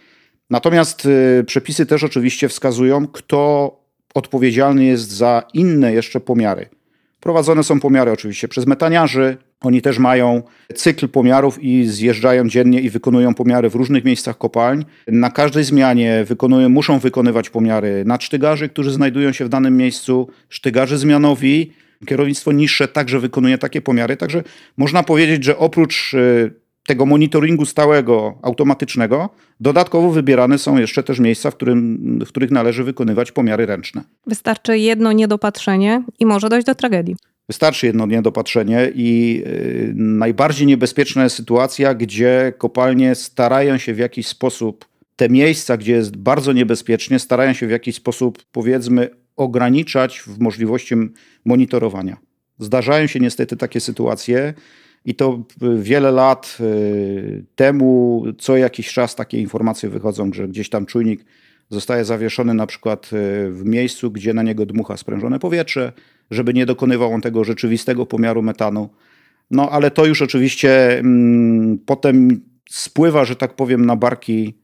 Natomiast 0.51 1.07
y, 1.07 1.45
przepisy 1.47 1.87
też 1.87 2.05
oczywiście 2.05 2.49
wskazują, 2.49 3.07
kto 3.07 3.71
odpowiedzialny 4.15 4.85
jest 4.85 5.11
za 5.11 5.43
inne 5.55 5.93
jeszcze 5.93 6.21
pomiary. 6.21 6.69
Prowadzone 7.21 7.65
są 7.65 7.81
pomiary 7.81 8.11
oczywiście 8.11 8.49
przez 8.49 8.67
metaniarzy. 8.67 9.37
Oni 9.61 9.83
też 9.83 9.99
mają 9.99 10.43
cykl 10.75 11.09
pomiarów 11.09 11.63
i 11.63 11.87
zjeżdżają 11.87 12.49
dziennie 12.49 12.81
i 12.81 12.91
wykonują 12.91 13.35
pomiary 13.35 13.71
w 13.71 13.75
różnych 13.75 14.05
miejscach 14.05 14.39
kopalń. 14.39 14.85
Na 15.07 15.31
każdej 15.31 15.65
zmianie 15.65 16.25
wykonują, 16.29 16.69
muszą 16.69 16.99
wykonywać 16.99 17.51
pomiary 17.51 18.03
nadsztygarzy, 18.07 18.69
którzy 18.69 18.91
znajdują 18.91 19.33
się 19.33 19.45
w 19.45 19.49
danym 19.49 19.77
miejscu, 19.77 20.29
sztygarzy 20.49 20.99
zmianowi. 20.99 21.73
Kierownictwo 22.07 22.53
niższe 22.53 22.89
także 22.89 23.21
wykonuje 23.21 23.59
takie 23.59 23.81
pomiary. 23.81 24.17
Także 24.17 24.43
można 24.77 25.03
powiedzieć, 25.03 25.45
że 25.45 25.59
oprócz 25.59 26.15
y, 26.15 26.63
tego 26.87 27.07
monitoringu 27.07 27.64
stałego, 27.64 28.38
automatycznego, 28.43 29.29
dodatkowo 29.61 30.11
wybierane 30.11 30.59
są 30.59 30.79
jeszcze 30.79 31.03
też 31.03 31.19
miejsca, 31.19 31.50
w, 31.50 31.55
którym, 31.55 32.19
w 32.26 32.29
których 32.29 32.50
należy 32.50 32.85
wykonywać 32.85 33.33
pomiary 33.33 33.67
ręczne. 33.67 34.03
Wystarczy 34.26 34.79
jedno 34.79 35.12
niedopatrzenie 35.12 36.03
i 36.19 36.26
może 36.26 36.49
dojść 36.49 36.67
do 36.67 36.75
tragedii. 36.75 37.17
Wystarczy 37.49 37.87
jedno 37.87 38.07
niedopatrzenie 38.07 38.93
i 38.95 39.43
yy, 39.47 39.93
najbardziej 39.95 40.67
niebezpieczna 40.67 41.25
jest 41.25 41.37
sytuacja, 41.37 41.95
gdzie 41.95 42.53
kopalnie 42.59 43.14
starają 43.14 43.79
się 43.79 43.95
w 43.95 43.99
jakiś 43.99 44.26
sposób 44.26 44.85
te 45.17 45.29
miejsca, 45.29 45.76
gdzie 45.76 45.93
jest 45.93 46.17
bardzo 46.17 46.53
niebezpiecznie, 46.53 47.19
starają 47.19 47.53
się 47.53 47.67
w 47.67 47.71
jakiś 47.71 47.97
sposób, 47.97 48.43
powiedzmy, 48.53 49.11
ograniczać 49.37 50.21
w 50.21 50.38
możliwości 50.38 50.95
monitorowania. 51.45 52.17
Zdarzają 52.59 53.07
się 53.07 53.21
niestety 53.21 53.57
takie 53.57 53.81
sytuacje 53.81 54.55
i 55.05 55.15
to 55.15 55.43
wiele 55.79 56.11
lat 56.11 56.59
y, 56.61 57.45
temu, 57.55 58.25
co 58.39 58.57
jakiś 58.57 58.93
czas 58.93 59.15
takie 59.15 59.41
informacje 59.41 59.89
wychodzą, 59.89 60.33
że 60.33 60.49
gdzieś 60.49 60.69
tam 60.69 60.87
czujnik 60.87 61.25
zostaje 61.71 62.05
zawieszony 62.05 62.55
na 62.55 62.67
przykład 62.67 63.07
y, 63.07 63.09
w 63.51 63.65
miejscu, 63.65 64.11
gdzie 64.11 64.35
na 64.35 64.43
niego 64.43 64.67
dmucha 64.67 64.97
sprężone 64.97 65.39
powietrze, 65.39 65.93
żeby 66.31 66.55
nie 66.55 66.67
dokonywał 66.67 67.13
on 67.13 67.21
tego 67.21 67.45
rzeczywistego 67.45 68.07
pomiaru 68.07 68.43
metanu. 68.43 68.89
No 69.51 69.71
ale 69.71 69.91
to 69.91 70.07
już 70.07 70.23
oczywiście 70.23 70.99
mm, 70.99 71.79
potem 71.87 72.41
spływa, 72.71 73.25
że 73.25 73.37
tak 73.37 73.57
powiem, 73.57 73.87
na 73.87 73.97
barki 73.97 74.55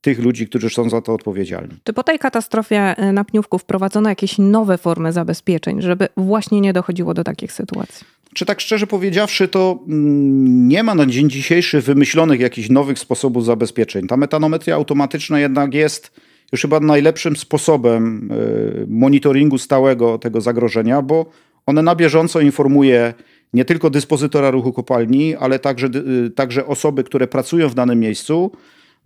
tych 0.00 0.18
ludzi, 0.18 0.48
którzy 0.48 0.70
są 0.70 0.90
za 0.90 1.00
to 1.00 1.14
odpowiedzialni. 1.14 1.76
Czy 1.84 1.92
po 1.92 2.02
tej 2.02 2.18
katastrofie 2.18 2.94
y, 3.08 3.12
na 3.12 3.24
Pniówku 3.24 3.58
wprowadzono 3.58 4.08
jakieś 4.08 4.38
nowe 4.38 4.78
formy 4.78 5.12
zabezpieczeń, 5.12 5.82
żeby 5.82 6.08
właśnie 6.16 6.60
nie 6.60 6.72
dochodziło 6.72 7.14
do 7.14 7.24
takich 7.24 7.52
sytuacji? 7.52 8.06
Czy 8.34 8.46
tak 8.46 8.60
szczerze 8.60 8.86
powiedziawszy, 8.86 9.48
to 9.48 9.78
mm, 9.88 10.68
nie 10.68 10.82
ma 10.82 10.94
na 10.94 11.06
dzień 11.06 11.30
dzisiejszy 11.30 11.80
wymyślonych 11.80 12.40
jakichś 12.40 12.68
nowych 12.68 12.98
sposobów 12.98 13.44
zabezpieczeń. 13.44 14.06
Ta 14.06 14.16
metanometria 14.16 14.74
automatyczna 14.74 15.40
jednak 15.40 15.74
jest 15.74 16.12
już 16.52 16.62
chyba 16.62 16.80
najlepszym 16.80 17.36
sposobem 17.36 18.32
y, 18.32 18.86
monitoringu 18.88 19.58
stałego 19.58 20.18
tego 20.18 20.40
zagrożenia, 20.40 21.02
bo 21.02 21.26
one 21.66 21.82
na 21.82 21.94
bieżąco 21.94 22.40
informuje 22.40 23.14
nie 23.52 23.64
tylko 23.64 23.90
dyspozytora 23.90 24.50
ruchu 24.50 24.72
kopalni, 24.72 25.36
ale 25.36 25.58
także, 25.58 25.86
y, 26.26 26.30
także 26.30 26.66
osoby, 26.66 27.04
które 27.04 27.26
pracują 27.26 27.68
w 27.68 27.74
danym 27.74 28.00
miejscu, 28.00 28.52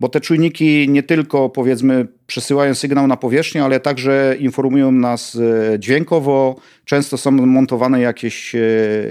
bo 0.03 0.09
te 0.09 0.21
czujniki 0.21 0.89
nie 0.89 1.03
tylko 1.03 1.49
powiedzmy 1.49 2.07
przesyłają 2.27 2.75
sygnał 2.75 3.07
na 3.07 3.17
powierzchnię, 3.17 3.63
ale 3.63 3.79
także 3.79 4.35
informują 4.39 4.91
nas 4.91 5.35
e, 5.35 5.79
dźwiękowo. 5.79 6.55
Często 6.85 7.17
są 7.17 7.31
montowane 7.31 8.01
jakieś 8.01 8.55
e, 8.55 8.59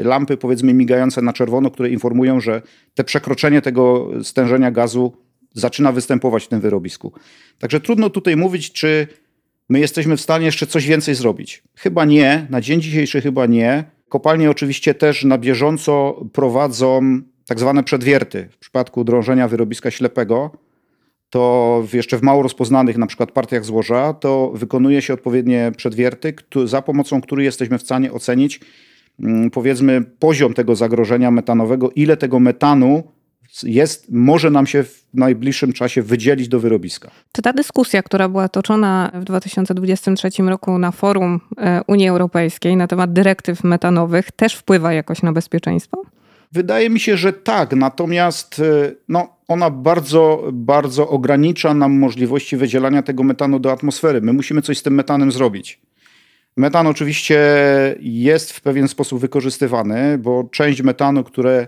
lampy 0.05 0.37
powiedzmy 0.37 0.75
migające 0.75 1.23
na 1.23 1.33
czerwono, 1.33 1.71
które 1.71 1.91
informują, 1.91 2.41
że 2.41 2.63
te 2.95 3.05
przekroczenie 3.05 3.63
tego 3.63 4.11
stężenia 4.23 4.71
gazu 4.71 5.13
zaczyna 5.55 5.93
występować 5.93 6.45
w 6.45 6.49
tym 6.49 6.61
wyrobisku. 6.61 7.13
Także 7.59 7.81
trudno 7.81 8.11
tutaj 8.11 8.37
mówić, 8.37 8.73
czy 8.73 9.07
my 9.69 9.81
jesteśmy 9.81 10.17
w 10.17 10.21
stanie 10.21 10.47
jeszcze 10.47 10.67
coś 10.67 10.87
więcej 10.87 11.15
zrobić. 11.15 11.63
Chyba 11.75 12.05
nie, 12.05 12.47
na 12.51 12.61
dzień 12.61 12.81
dzisiejszy 12.81 13.21
chyba 13.21 13.47
nie. 13.47 13.85
Kopalnie 14.09 14.51
oczywiście 14.51 14.95
też 14.95 15.25
na 15.25 15.39
bieżąco 15.39 16.25
prowadzą 16.33 17.21
tak 17.47 17.61
zwane 17.61 17.83
przedwierty 17.83 18.49
w 18.51 18.59
przypadku 18.59 19.05
drążenia 19.05 19.49
wyrobiska 19.49 19.91
ślepego 19.91 20.51
to 21.33 21.85
jeszcze 21.93 22.19
w 22.19 22.23
mało 22.23 22.43
rozpoznanych 22.43 22.99
na 22.99 23.07
przykład 23.07 23.33
partiach 23.33 23.65
złoża, 23.65 24.15
to 24.15 24.53
wykonuje 24.55 25.03
się 25.03 25.15
odpowiednie 25.15 25.73
przedwierty, 25.77 26.35
za 26.65 26.83
pomocą 26.83 27.21
których 27.21 27.45
jesteśmy 27.45 27.79
w 27.79 27.83
stanie 27.83 28.13
ocenić 28.13 28.61
mm, 29.21 29.51
powiedzmy 29.51 30.03
poziom 30.19 30.55
tego 30.55 30.77
zagrożenia 30.77 31.31
metanowego, 31.31 31.91
ile 31.91 32.17
tego 32.17 32.41
metanu 32.41 33.03
jest, 33.63 34.07
może 34.11 34.51
nam 34.51 34.67
się 34.67 34.83
w 34.83 35.05
najbliższym 35.15 35.73
czasie 35.73 36.03
wydzielić 36.03 36.49
do 36.49 36.61
wyrobiska. 36.61 37.11
Czy 37.33 37.43
ta 37.43 37.53
dyskusja, 37.53 38.03
która 38.03 38.29
była 38.29 38.49
toczona 38.49 39.11
w 39.15 39.25
2023 39.25 40.43
roku 40.43 40.79
na 40.79 40.91
forum 40.91 41.41
e, 41.59 41.81
Unii 41.87 42.09
Europejskiej 42.09 42.77
na 42.77 42.87
temat 42.87 43.13
dyrektyw 43.13 43.65
metanowych, 43.65 44.33
też 44.33 44.55
wpływa 44.55 44.93
jakoś 44.93 45.23
na 45.23 45.33
bezpieczeństwo? 45.33 46.03
Wydaje 46.53 46.91
mi 46.91 47.01
się, 47.01 47.17
że 47.17 47.33
tak, 47.33 47.73
natomiast 47.73 48.59
e, 48.59 48.93
no, 49.09 49.37
ona 49.49 49.71
bardzo, 49.71 50.49
bardzo 50.53 51.09
ogranicza 51.09 51.75
nam 51.75 51.99
możliwości 51.99 52.57
wydzielania 52.57 53.03
tego 53.03 53.23
metanu 53.23 53.59
do 53.59 53.73
atmosfery. 53.73 54.21
My 54.21 54.33
musimy 54.33 54.63
coś 54.63 54.79
z 54.79 54.83
tym 54.83 54.95
metanem 54.95 55.33
zrobić. 55.33 55.81
Metan 56.57 56.87
oczywiście 56.87 57.41
jest 58.01 58.53
w 58.53 58.61
pewien 58.61 58.89
sposób 58.89 59.21
wykorzystywany, 59.21 60.19
bo 60.19 60.45
część 60.45 60.83
metanu, 60.83 61.25
które 61.25 61.67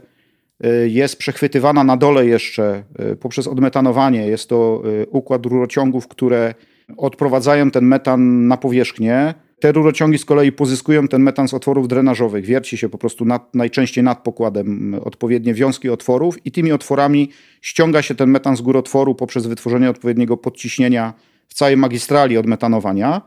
e, 0.60 0.88
jest 0.88 1.16
przechwytywana 1.16 1.84
na 1.84 1.96
dole 1.96 2.26
jeszcze 2.26 2.84
e, 2.98 3.16
poprzez 3.16 3.46
odmetanowanie, 3.46 4.26
jest 4.26 4.48
to 4.48 4.82
układ 5.10 5.46
rurociągów, 5.46 6.08
które 6.08 6.54
odprowadzają 6.96 7.70
ten 7.70 7.84
metan 7.84 8.48
na 8.48 8.56
powierzchnię 8.56 9.34
te 9.60 9.72
rurociągi 9.72 10.18
z 10.18 10.24
kolei 10.24 10.52
pozyskują 10.52 11.08
ten 11.08 11.22
metan 11.22 11.48
z 11.48 11.54
otworów 11.54 11.88
drenażowych. 11.88 12.44
Wierci 12.44 12.78
się 12.78 12.88
po 12.88 12.98
prostu 12.98 13.24
nad, 13.24 13.54
najczęściej 13.54 14.04
nad 14.04 14.22
pokładem 14.22 14.94
odpowiednie 15.04 15.54
wiązki 15.54 15.90
otworów 15.90 16.46
i 16.46 16.52
tymi 16.52 16.72
otworami 16.72 17.30
ściąga 17.60 18.02
się 18.02 18.14
ten 18.14 18.30
metan 18.30 18.56
z 18.56 18.60
gór 18.60 18.76
otworu 18.76 19.14
poprzez 19.14 19.46
wytworzenie 19.46 19.90
odpowiedniego 19.90 20.36
podciśnienia 20.36 21.14
w 21.48 21.54
całej 21.54 21.76
magistrali 21.76 22.38
odmetanowania. 22.38 23.22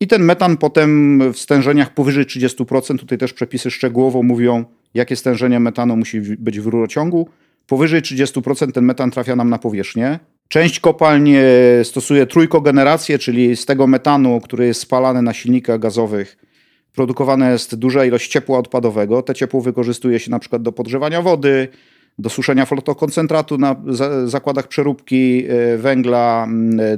I 0.00 0.06
ten 0.06 0.22
metan 0.22 0.56
potem 0.56 1.20
w 1.32 1.38
stężeniach 1.38 1.94
powyżej 1.94 2.24
30%, 2.24 2.98
tutaj 2.98 3.18
też 3.18 3.32
przepisy 3.32 3.70
szczegółowo 3.70 4.22
mówią, 4.22 4.64
jakie 4.94 5.16
stężenie 5.16 5.60
metanu 5.60 5.96
musi 5.96 6.20
być 6.20 6.60
w 6.60 6.66
rurociągu. 6.66 7.28
Powyżej 7.66 8.02
30% 8.02 8.72
ten 8.72 8.84
metan 8.84 9.10
trafia 9.10 9.36
nam 9.36 9.50
na 9.50 9.58
powierzchnię. 9.58 10.18
Część 10.48 10.80
kopalń 10.80 11.32
stosuje 11.82 12.26
trójkogenerację, 12.26 13.18
czyli 13.18 13.56
z 13.56 13.66
tego 13.66 13.86
metanu, 13.86 14.40
który 14.40 14.66
jest 14.66 14.80
spalany 14.80 15.22
na 15.22 15.32
silnikach 15.34 15.80
gazowych, 15.80 16.36
produkowana 16.94 17.50
jest 17.50 17.74
duża 17.74 18.04
ilość 18.04 18.30
ciepła 18.30 18.58
odpadowego. 18.58 19.22
Te 19.22 19.34
ciepło 19.34 19.60
wykorzystuje 19.60 20.18
się 20.18 20.30
na 20.30 20.38
przykład 20.38 20.62
do 20.62 20.72
podgrzewania 20.72 21.22
wody, 21.22 21.68
do 22.18 22.30
suszenia 22.30 22.66
flotokoncentratu 22.66 23.58
na 23.58 23.76
zakładach 24.24 24.68
przeróbki 24.68 25.44
e, 25.48 25.78
węgla, 25.78 26.48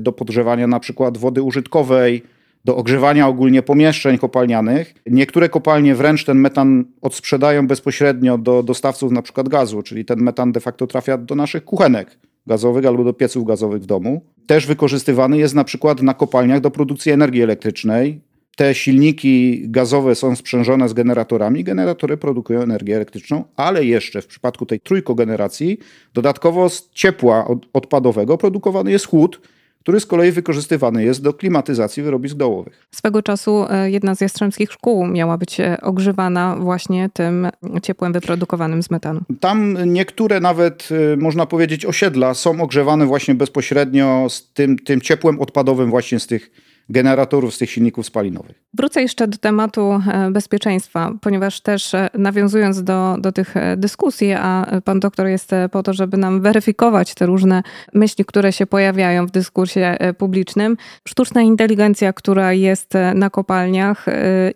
do 0.01 0.13
podgrzewania 0.13 0.67
na 0.67 0.81
przykład 0.81 1.19
wody 1.19 1.43
użytkowej, 1.43 2.23
do 2.65 2.77
ogrzewania 2.77 3.29
ogólnie 3.29 3.63
pomieszczeń 3.63 4.19
kopalnianych. 4.19 4.95
Niektóre 5.07 5.49
kopalnie 5.49 5.95
wręcz 5.95 6.25
ten 6.25 6.39
metan 6.39 6.85
odsprzedają 7.03 7.67
bezpośrednio 7.67 8.39
do 8.39 8.63
dostawców 8.63 9.13
na 9.13 9.23
przykład 9.23 9.49
gazu, 9.49 9.83
czyli 9.83 10.05
ten 10.05 10.21
metan 10.21 10.53
de 10.53 10.61
facto 10.61 10.87
trafia 10.87 11.19
do 11.19 11.35
naszych 11.35 11.65
kuchenek 11.65 12.19
gazowych 12.47 12.87
albo 12.87 13.05
do 13.05 13.13
pieców 13.13 13.45
gazowych 13.45 13.83
w 13.83 13.87
domu. 13.87 14.25
Też 14.47 14.67
wykorzystywany 14.67 15.39
jest 15.39 15.55
na 15.55 15.65
przykład 15.65 16.03
na 16.03 16.15
kopalniach 16.15 16.61
do 16.61 16.71
produkcji 16.71 17.13
energii 17.13 17.43
elektrycznej. 17.43 18.21
Te 18.57 18.75
silniki 18.75 19.63
gazowe 19.69 20.15
są 20.15 20.37
sprzężone 20.37 20.89
z 20.89 20.93
generatorami, 20.93 21.65
generatory 21.65 22.17
produkują 22.17 22.61
energię 22.61 22.97
elektryczną, 22.97 23.45
ale 23.57 23.85
jeszcze 23.85 24.23
w 24.23 24.27
przypadku 24.27 24.67
tej 24.67 24.81
trójkogeneracji 24.81 25.79
dodatkowo 26.15 26.69
z 26.69 26.91
ciepła 26.91 27.49
odpadowego 27.73 28.39
produkowany 28.39 28.91
jest 28.91 29.07
chłód, 29.07 29.41
który 29.85 30.01
z 30.01 30.07
kolei 30.07 30.33
wykorzystywany 30.33 31.05
jest 31.05 31.23
do 31.23 31.35
klimatyzacji 31.35 32.03
wyrobisk 32.03 32.37
dołowych. 32.37 32.87
Swego 32.91 33.23
czasu 33.23 33.67
e, 33.71 33.91
jedna 33.91 34.15
z 34.15 34.21
jastrzębskich 34.21 34.73
szkół 34.73 35.07
miała 35.07 35.39
być 35.39 35.61
e, 35.61 35.81
ogrzewana 35.83 36.57
właśnie 36.57 37.11
tym 37.13 37.49
ciepłem 37.83 38.13
wyprodukowanym 38.13 38.83
z 38.83 38.91
metanu. 38.91 39.21
Tam 39.41 39.77
niektóre 39.87 40.41
nawet, 40.41 40.89
e, 41.13 41.17
można 41.17 41.47
powiedzieć, 41.47 41.87
osiedla 41.87 42.35
są 42.35 42.61
ogrzewane 42.61 43.07
właśnie 43.07 43.35
bezpośrednio 43.35 44.27
z 44.29 44.53
tym, 44.53 44.79
tym 44.79 45.01
ciepłem 45.01 45.41
odpadowym 45.41 45.91
właśnie 45.91 46.21
z 46.21 46.27
tych 46.27 46.51
generatorów 46.89 47.55
z 47.55 47.59
tych 47.59 47.71
silników 47.71 48.07
spalinowych. 48.07 48.65
Wrócę 48.75 49.03
jeszcze 49.03 49.29
do 49.29 49.39
tematu 49.39 49.93
e, 49.93 50.31
bezpieczeństwa, 50.31 51.13
ponieważ 51.21 51.61
też 51.61 51.95
e, 51.95 52.11
nawiązując 52.15 52.83
do, 52.83 53.17
do 53.21 53.33
tych 53.33 53.57
e, 53.57 53.77
dyskusji, 53.77 54.33
a 54.33 54.67
pan 54.85 55.01
doktor 55.01 55.27
jest 55.27 55.51
po 55.73 55.83
to, 55.83 55.93
żeby 55.93 56.17
nam 56.17 56.41
weryfikować 56.41 57.15
te 57.15 57.27
różne 57.27 57.63
myśli, 57.95 58.25
które 58.25 58.53
się 58.53 58.67
pojawiają 58.67 59.27
w 59.27 59.31
dyskursie 59.31 59.97
publicznym. 60.19 60.77
Sztuczna 61.09 61.43
inteligencja, 61.43 62.13
która 62.13 62.53
jest 62.53 62.93
na 63.15 63.31
kopalniach 63.31 64.07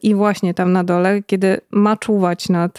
i 0.02 0.14
właśnie 0.14 0.54
tam 0.54 0.72
na 0.72 0.84
dole, 0.84 1.22
kiedy 1.22 1.60
ma 1.70 1.96
czuwać 1.96 2.48
nad 2.48 2.78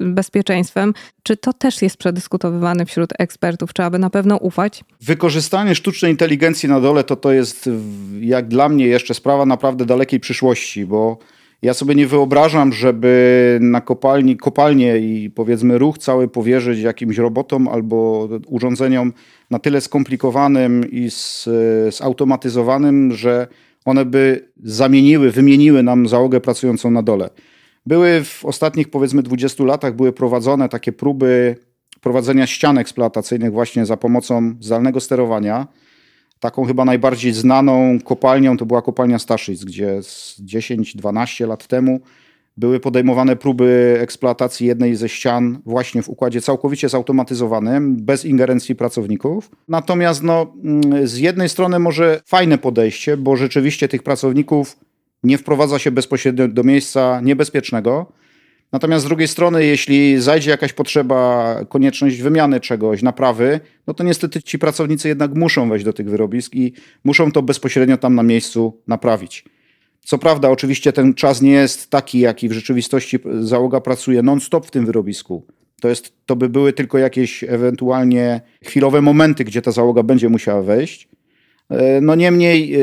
bezpieczeństwem, 0.00 0.94
czy 1.22 1.36
to 1.36 1.52
też 1.52 1.82
jest 1.82 1.96
przedyskutowywane 1.96 2.86
wśród 2.86 3.10
ekspertów? 3.18 3.72
Czy 3.72 3.82
aby 3.82 3.98
na 3.98 4.10
pewno 4.10 4.36
ufać? 4.36 4.84
Wykorzystanie 5.00 5.74
sztucznej 5.74 6.10
inteligencji 6.12 6.68
na 6.68 6.80
dole 6.80 7.04
to 7.04 7.16
to 7.16 7.32
jest 7.32 7.70
jak 8.20 8.48
dla 8.48 8.68
mnie 8.68 8.85
jeszcze 8.86 9.14
sprawa 9.14 9.46
naprawdę 9.46 9.86
dalekiej 9.86 10.20
przyszłości, 10.20 10.86
bo 10.86 11.18
ja 11.62 11.74
sobie 11.74 11.94
nie 11.94 12.06
wyobrażam, 12.06 12.72
żeby 12.72 13.58
na 13.60 13.80
kopalni, 13.80 14.36
kopalnie 14.36 14.98
i 14.98 15.30
powiedzmy 15.30 15.78
ruch 15.78 15.98
cały 15.98 16.28
powierzyć 16.28 16.80
jakimś 16.80 17.18
robotom 17.18 17.68
albo 17.68 18.28
urządzeniom 18.46 19.12
na 19.50 19.58
tyle 19.58 19.80
skomplikowanym 19.80 20.84
i 20.90 21.08
zautomatyzowanym, 21.90 23.12
że 23.12 23.46
one 23.84 24.04
by 24.04 24.48
zamieniły, 24.62 25.30
wymieniły 25.30 25.82
nam 25.82 26.08
załogę 26.08 26.40
pracującą 26.40 26.90
na 26.90 27.02
dole. 27.02 27.30
Były 27.86 28.24
w 28.24 28.44
ostatnich 28.44 28.90
powiedzmy 28.90 29.22
20 29.22 29.64
latach 29.64 29.96
były 29.96 30.12
prowadzone 30.12 30.68
takie 30.68 30.92
próby 30.92 31.56
wprowadzenia 31.96 32.46
ścian 32.46 32.78
eksploatacyjnych 32.78 33.52
właśnie 33.52 33.86
za 33.86 33.96
pomocą 33.96 34.54
zdalnego 34.60 35.00
sterowania. 35.00 35.66
Taką 36.40 36.64
chyba 36.64 36.84
najbardziej 36.84 37.32
znaną 37.32 37.98
kopalnią 38.04 38.56
to 38.56 38.66
była 38.66 38.82
kopalnia 38.82 39.18
Staszic, 39.18 39.64
gdzie 39.64 40.00
10-12 40.40 41.48
lat 41.48 41.66
temu 41.66 42.00
były 42.56 42.80
podejmowane 42.80 43.36
próby 43.36 43.98
eksploatacji 44.00 44.66
jednej 44.66 44.96
ze 44.96 45.08
ścian 45.08 45.58
właśnie 45.64 46.02
w 46.02 46.08
układzie 46.08 46.40
całkowicie 46.40 46.88
zautomatyzowanym, 46.88 47.96
bez 47.96 48.24
ingerencji 48.24 48.74
pracowników. 48.74 49.50
Natomiast 49.68 50.22
no, 50.22 50.52
mm, 50.64 51.06
z 51.06 51.18
jednej 51.18 51.48
strony 51.48 51.78
może 51.78 52.20
fajne 52.26 52.58
podejście, 52.58 53.16
bo 53.16 53.36
rzeczywiście 53.36 53.88
tych 53.88 54.02
pracowników 54.02 54.76
nie 55.22 55.38
wprowadza 55.38 55.78
się 55.78 55.90
bezpośrednio 55.90 56.48
do 56.48 56.64
miejsca 56.64 57.20
niebezpiecznego. 57.20 58.12
Natomiast 58.76 59.04
z 59.04 59.08
drugiej 59.08 59.28
strony, 59.28 59.66
jeśli 59.66 60.20
zajdzie 60.20 60.50
jakaś 60.50 60.72
potrzeba, 60.72 61.60
konieczność 61.68 62.22
wymiany 62.22 62.60
czegoś, 62.60 63.02
naprawy, 63.02 63.60
no 63.86 63.94
to 63.94 64.04
niestety 64.04 64.42
ci 64.42 64.58
pracownicy 64.58 65.08
jednak 65.08 65.34
muszą 65.34 65.68
wejść 65.68 65.84
do 65.84 65.92
tych 65.92 66.10
wyrobisk 66.10 66.54
i 66.54 66.72
muszą 67.04 67.32
to 67.32 67.42
bezpośrednio 67.42 67.96
tam 67.96 68.14
na 68.14 68.22
miejscu 68.22 68.80
naprawić. 68.86 69.44
Co 70.00 70.18
prawda, 70.18 70.50
oczywiście 70.50 70.92
ten 70.92 71.14
czas 71.14 71.42
nie 71.42 71.50
jest 71.50 71.90
taki, 71.90 72.20
jaki 72.20 72.48
w 72.48 72.52
rzeczywistości 72.52 73.18
załoga 73.40 73.80
pracuje 73.80 74.22
non-stop 74.22 74.66
w 74.66 74.70
tym 74.70 74.86
wyrobisku. 74.86 75.46
To, 75.80 75.88
jest, 75.88 76.12
to 76.26 76.36
by 76.36 76.48
były 76.48 76.72
tylko 76.72 76.98
jakieś 76.98 77.44
ewentualnie 77.44 78.40
chwilowe 78.64 79.02
momenty, 79.02 79.44
gdzie 79.44 79.62
ta 79.62 79.70
załoga 79.70 80.02
będzie 80.02 80.28
musiała 80.28 80.62
wejść. 80.62 81.08
E, 81.70 82.00
no 82.00 82.14
niemniej 82.14 82.76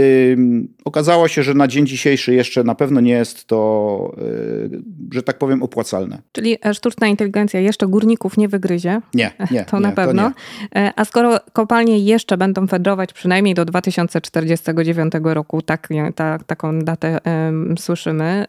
okazało 0.85 1.27
się, 1.27 1.43
że 1.43 1.53
na 1.53 1.67
dzień 1.67 1.87
dzisiejszy 1.87 2.33
jeszcze 2.33 2.63
na 2.63 2.75
pewno 2.75 3.01
nie 3.01 3.11
jest 3.11 3.45
to, 3.45 4.15
e, 4.17 5.13
że 5.13 5.23
tak 5.23 5.37
powiem, 5.37 5.63
opłacalne. 5.63 6.21
Czyli 6.31 6.57
e, 6.65 6.73
sztuczna 6.73 7.07
inteligencja 7.07 7.59
jeszcze 7.59 7.87
górników 7.87 8.37
nie 8.37 8.47
wygryzie. 8.47 9.01
Nie, 9.13 9.31
nie. 9.51 9.65
To 9.65 9.77
nie, 9.77 9.83
na 9.83 9.91
pewno. 9.91 10.31
To 10.31 10.79
A 10.95 11.05
skoro 11.05 11.39
kopalnie 11.53 11.99
jeszcze 11.99 12.37
będą 12.37 12.67
fedrować 12.67 13.13
przynajmniej 13.13 13.55
do 13.55 13.65
2049 13.65 15.13
roku, 15.23 15.61
tak, 15.61 15.89
ta, 16.15 16.39
taką 16.39 16.79
datę 16.79 17.19
um, 17.25 17.77
słyszymy, 17.77 18.45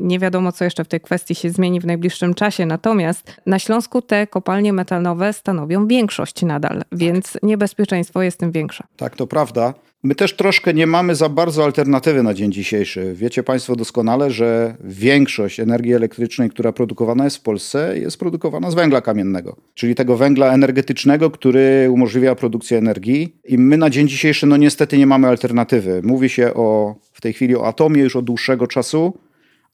nie 0.00 0.18
wiadomo 0.18 0.52
co 0.52 0.64
jeszcze 0.64 0.84
w 0.84 0.88
tej 0.88 1.00
kwestii 1.00 1.34
się 1.34 1.50
zmieni 1.50 1.80
w 1.80 1.86
najbliższym 1.86 2.34
czasie. 2.34 2.66
Natomiast 2.66 3.36
na 3.46 3.58
Śląsku 3.58 4.02
te 4.02 4.26
kopalnie 4.26 4.72
metanowe 4.72 5.32
stanowią 5.32 5.86
większość 5.86 6.42
nadal, 6.42 6.82
więc 6.92 7.38
niebezpieczeństwo 7.42 8.22
jest 8.22 8.38
tym 8.38 8.52
większe. 8.52 8.84
Tak, 8.96 9.16
to 9.16 9.26
prawda. 9.26 9.74
My 10.06 10.14
też 10.14 10.36
troszkę 10.36 10.74
nie 10.74 10.86
mamy 10.86 11.14
za 11.14 11.28
bardzo 11.28 11.64
alternatywy 11.64 12.22
na 12.22 12.34
dzień 12.34 12.52
dzisiejszy. 12.52 13.14
Wiecie 13.14 13.42
Państwo 13.42 13.76
doskonale, 13.76 14.30
że 14.30 14.76
większość 14.84 15.60
energii 15.60 15.94
elektrycznej, 15.94 16.50
która 16.50 16.72
produkowana 16.72 17.24
jest 17.24 17.36
w 17.36 17.40
Polsce, 17.40 17.98
jest 17.98 18.18
produkowana 18.18 18.70
z 18.70 18.74
węgla 18.74 19.00
kamiennego, 19.00 19.56
czyli 19.74 19.94
tego 19.94 20.16
węgla 20.16 20.52
energetycznego, 20.52 21.30
który 21.30 21.88
umożliwia 21.90 22.34
produkcję 22.34 22.78
energii. 22.78 23.36
I 23.44 23.58
my 23.58 23.76
na 23.76 23.90
dzień 23.90 24.08
dzisiejszy, 24.08 24.46
no 24.46 24.56
niestety, 24.56 24.98
nie 24.98 25.06
mamy 25.06 25.28
alternatywy. 25.28 26.00
Mówi 26.04 26.28
się 26.28 26.54
o, 26.54 26.94
w 27.12 27.20
tej 27.20 27.32
chwili 27.32 27.56
o 27.56 27.66
atomie 27.66 28.02
już 28.02 28.16
od 28.16 28.24
dłuższego 28.24 28.66
czasu, 28.66 29.18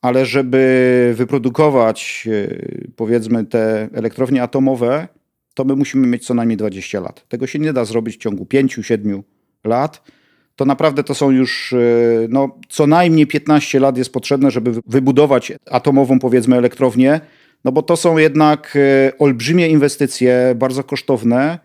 ale 0.03 0.27
żeby 0.27 1.15
wyprodukować, 1.17 2.29
e, 2.33 2.93
powiedzmy, 2.97 3.45
te 3.45 3.89
elektrownie 3.95 4.43
atomowe, 4.43 5.09
to 5.55 5.65
my 5.65 5.77
musimy 5.77 6.07
mieć 6.07 6.27
co 6.27 6.35
najmniej 6.35 6.57
20 6.57 7.01
lat. 7.01 7.29
Tego 7.29 7.47
się 7.47 7.59
nie 7.59 7.73
da 7.73 7.85
zrobić 7.85 8.17
w 8.17 8.19
ciągu 8.19 8.45
5-7 8.45 9.23
lat, 9.65 10.03
to 10.57 10.65
naprawdę 10.65 11.05
to 11.05 11.15
są 11.15 11.31
już 11.31 11.73
e, 11.73 11.77
no, 12.29 12.59
co 12.69 12.87
najmniej 12.87 13.27
15 13.27 13.81
lat 13.81 13.99
jest 13.99 14.13
potrzebne, 14.13 14.51
żeby 14.51 14.73
wybudować 14.87 15.53
atomową, 15.71 16.19
powiedzmy, 16.19 16.57
elektrownię, 16.57 17.21
no 17.65 17.73
bo 17.73 17.83
to 17.83 17.97
są 17.97 18.19
jednak 18.19 18.77
e, 18.77 19.13
olbrzymie 19.19 19.69
inwestycje, 19.69 20.55
bardzo 20.57 20.85
kosztowne. 20.85 21.59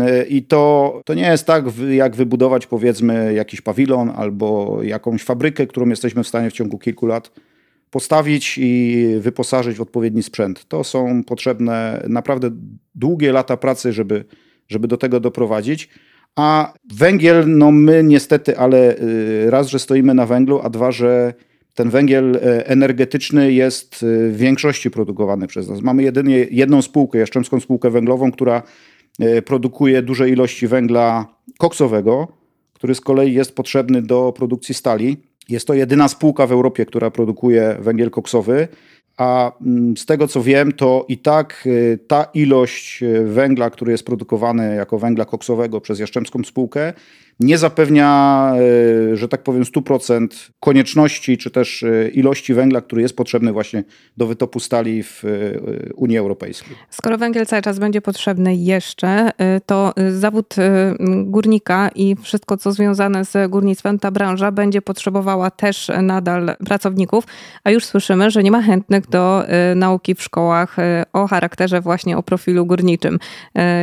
E, 0.00 0.24
I 0.24 0.42
to, 0.42 1.00
to 1.04 1.14
nie 1.14 1.26
jest 1.26 1.46
tak, 1.46 1.64
jak 1.90 2.16
wybudować 2.16 2.66
powiedzmy 2.66 3.34
jakiś 3.34 3.60
pawilon 3.60 4.12
albo 4.16 4.78
jakąś 4.82 5.22
fabrykę, 5.22 5.66
którą 5.66 5.88
jesteśmy 5.88 6.24
w 6.24 6.28
stanie 6.28 6.50
w 6.50 6.52
ciągu 6.52 6.78
kilku 6.78 7.06
lat 7.06 7.30
postawić 7.90 8.58
i 8.62 9.04
wyposażyć 9.20 9.76
w 9.76 9.80
odpowiedni 9.80 10.22
sprzęt. 10.22 10.68
To 10.68 10.84
są 10.84 11.24
potrzebne 11.24 12.04
naprawdę 12.08 12.50
długie 12.94 13.32
lata 13.32 13.56
pracy, 13.56 13.92
żeby, 13.92 14.24
żeby 14.68 14.88
do 14.88 14.96
tego 14.96 15.20
doprowadzić. 15.20 15.88
A 16.36 16.72
węgiel, 16.94 17.44
no 17.46 17.70
my 17.70 18.02
niestety, 18.04 18.58
ale 18.58 18.98
y, 18.98 19.50
raz, 19.50 19.68
że 19.68 19.78
stoimy 19.78 20.14
na 20.14 20.26
węglu, 20.26 20.60
a 20.62 20.70
dwa, 20.70 20.92
że 20.92 21.34
ten 21.74 21.90
węgiel 21.90 22.36
e, 22.36 22.66
energetyczny 22.66 23.52
jest 23.52 24.02
y, 24.02 24.30
w 24.30 24.36
większości 24.36 24.90
produkowany 24.90 25.46
przez 25.46 25.68
nas. 25.68 25.80
Mamy 25.80 26.02
jedynie 26.02 26.46
jedną 26.50 26.82
spółkę, 26.82 27.18
Jaszczębską 27.18 27.60
Spółkę 27.60 27.90
Węglową, 27.90 28.32
która 28.32 28.62
e, 29.20 29.42
produkuje 29.42 30.02
duże 30.02 30.30
ilości 30.30 30.66
węgla 30.66 31.26
koksowego, 31.58 32.28
który 32.72 32.94
z 32.94 33.00
kolei 33.00 33.32
jest 33.32 33.54
potrzebny 33.54 34.02
do 34.02 34.32
produkcji 34.36 34.74
stali. 34.74 35.16
Jest 35.48 35.66
to 35.66 35.74
jedyna 35.74 36.08
spółka 36.08 36.46
w 36.46 36.52
Europie, 36.52 36.86
która 36.86 37.10
produkuje 37.10 37.76
węgiel 37.80 38.10
koksowy 38.10 38.68
a 39.22 39.52
mm, 39.60 39.96
z 39.96 40.06
tego 40.06 40.28
co 40.28 40.42
wiem, 40.42 40.72
to 40.72 41.04
i 41.08 41.18
tak 41.18 41.62
y, 41.66 41.98
ta 42.06 42.24
ilość 42.34 43.02
y, 43.02 43.24
węgla, 43.24 43.70
który 43.70 43.92
jest 43.92 44.06
produkowany 44.06 44.74
jako 44.74 44.98
węgla 44.98 45.24
koksowego 45.24 45.80
przez 45.80 45.98
Jaszczębską 45.98 46.44
Spółkę, 46.44 46.92
nie 47.40 47.58
zapewnia, 47.58 48.52
e, 49.12 49.16
że 49.16 49.28
tak 49.28 49.42
powiem, 49.42 49.62
100% 49.64 50.26
konieczności 50.60 51.38
czy 51.38 51.50
też 51.50 51.82
e, 51.82 52.08
ilości 52.08 52.54
węgla, 52.54 52.80
który 52.80 53.02
jest 53.02 53.16
potrzebny 53.16 53.52
właśnie 53.52 53.84
do 54.16 54.26
wytopu 54.26 54.60
stali 54.60 55.02
w 55.02 55.24
e, 55.24 55.28
Unii 55.94 56.18
Europejskiej. 56.18 56.76
Skoro 56.90 57.18
węgiel 57.18 57.46
cały 57.46 57.62
czas 57.62 57.78
będzie 57.78 58.00
potrzebny 58.00 58.56
jeszcze, 58.56 59.30
to 59.66 59.94
zawód 60.10 60.54
górnika 61.24 61.90
i 61.94 62.16
wszystko, 62.22 62.56
co 62.56 62.72
związane 62.72 63.24
z 63.24 63.50
górnictwem, 63.50 63.98
ta 63.98 64.10
branża 64.10 64.52
będzie 64.52 64.82
potrzebowała 64.82 65.50
też 65.50 65.90
nadal 66.02 66.56
pracowników, 66.66 67.24
a 67.64 67.70
już 67.70 67.84
słyszymy, 67.84 68.30
że 68.30 68.42
nie 68.42 68.50
ma 68.50 68.62
chętnych 68.62 69.08
do 69.08 69.44
nauki 69.76 70.14
w 70.14 70.22
szkołach 70.22 70.76
o 71.12 71.26
charakterze 71.26 71.80
właśnie 71.80 72.16
o 72.16 72.22
profilu 72.22 72.66
górniczym. 72.66 73.18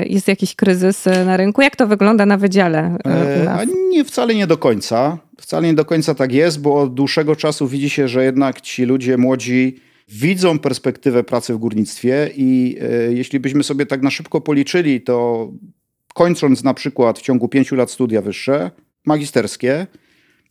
Jest 0.05 0.27
jakiś 0.27 0.55
kryzys 0.55 1.05
na 1.25 1.37
rynku? 1.37 1.61
Jak 1.61 1.75
to 1.75 1.87
wygląda 1.87 2.25
na 2.25 2.37
wydziale? 2.37 2.97
A 3.47 3.63
nie, 3.89 4.05
wcale 4.05 4.35
nie 4.35 4.47
do 4.47 4.57
końca. 4.57 5.17
Wcale 5.41 5.67
nie 5.67 5.73
do 5.73 5.85
końca 5.85 6.15
tak 6.15 6.33
jest, 6.33 6.61
bo 6.61 6.81
od 6.81 6.93
dłuższego 6.93 7.35
czasu 7.35 7.67
widzi 7.67 7.89
się, 7.89 8.07
że 8.07 8.23
jednak 8.23 8.61
ci 8.61 8.85
ludzie 8.85 9.17
młodzi 9.17 9.79
widzą 10.07 10.59
perspektywę 10.59 11.23
pracy 11.23 11.53
w 11.53 11.57
górnictwie 11.57 12.29
i 12.35 12.77
e, 12.81 13.13
jeśli 13.13 13.39
byśmy 13.39 13.63
sobie 13.63 13.85
tak 13.85 14.01
na 14.01 14.09
szybko 14.09 14.41
policzyli, 14.41 15.01
to 15.01 15.47
kończąc 16.13 16.63
na 16.63 16.73
przykład 16.73 17.19
w 17.19 17.21
ciągu 17.21 17.47
pięciu 17.47 17.75
lat 17.75 17.91
studia 17.91 18.21
wyższe, 18.21 18.71
magisterskie, 19.05 19.87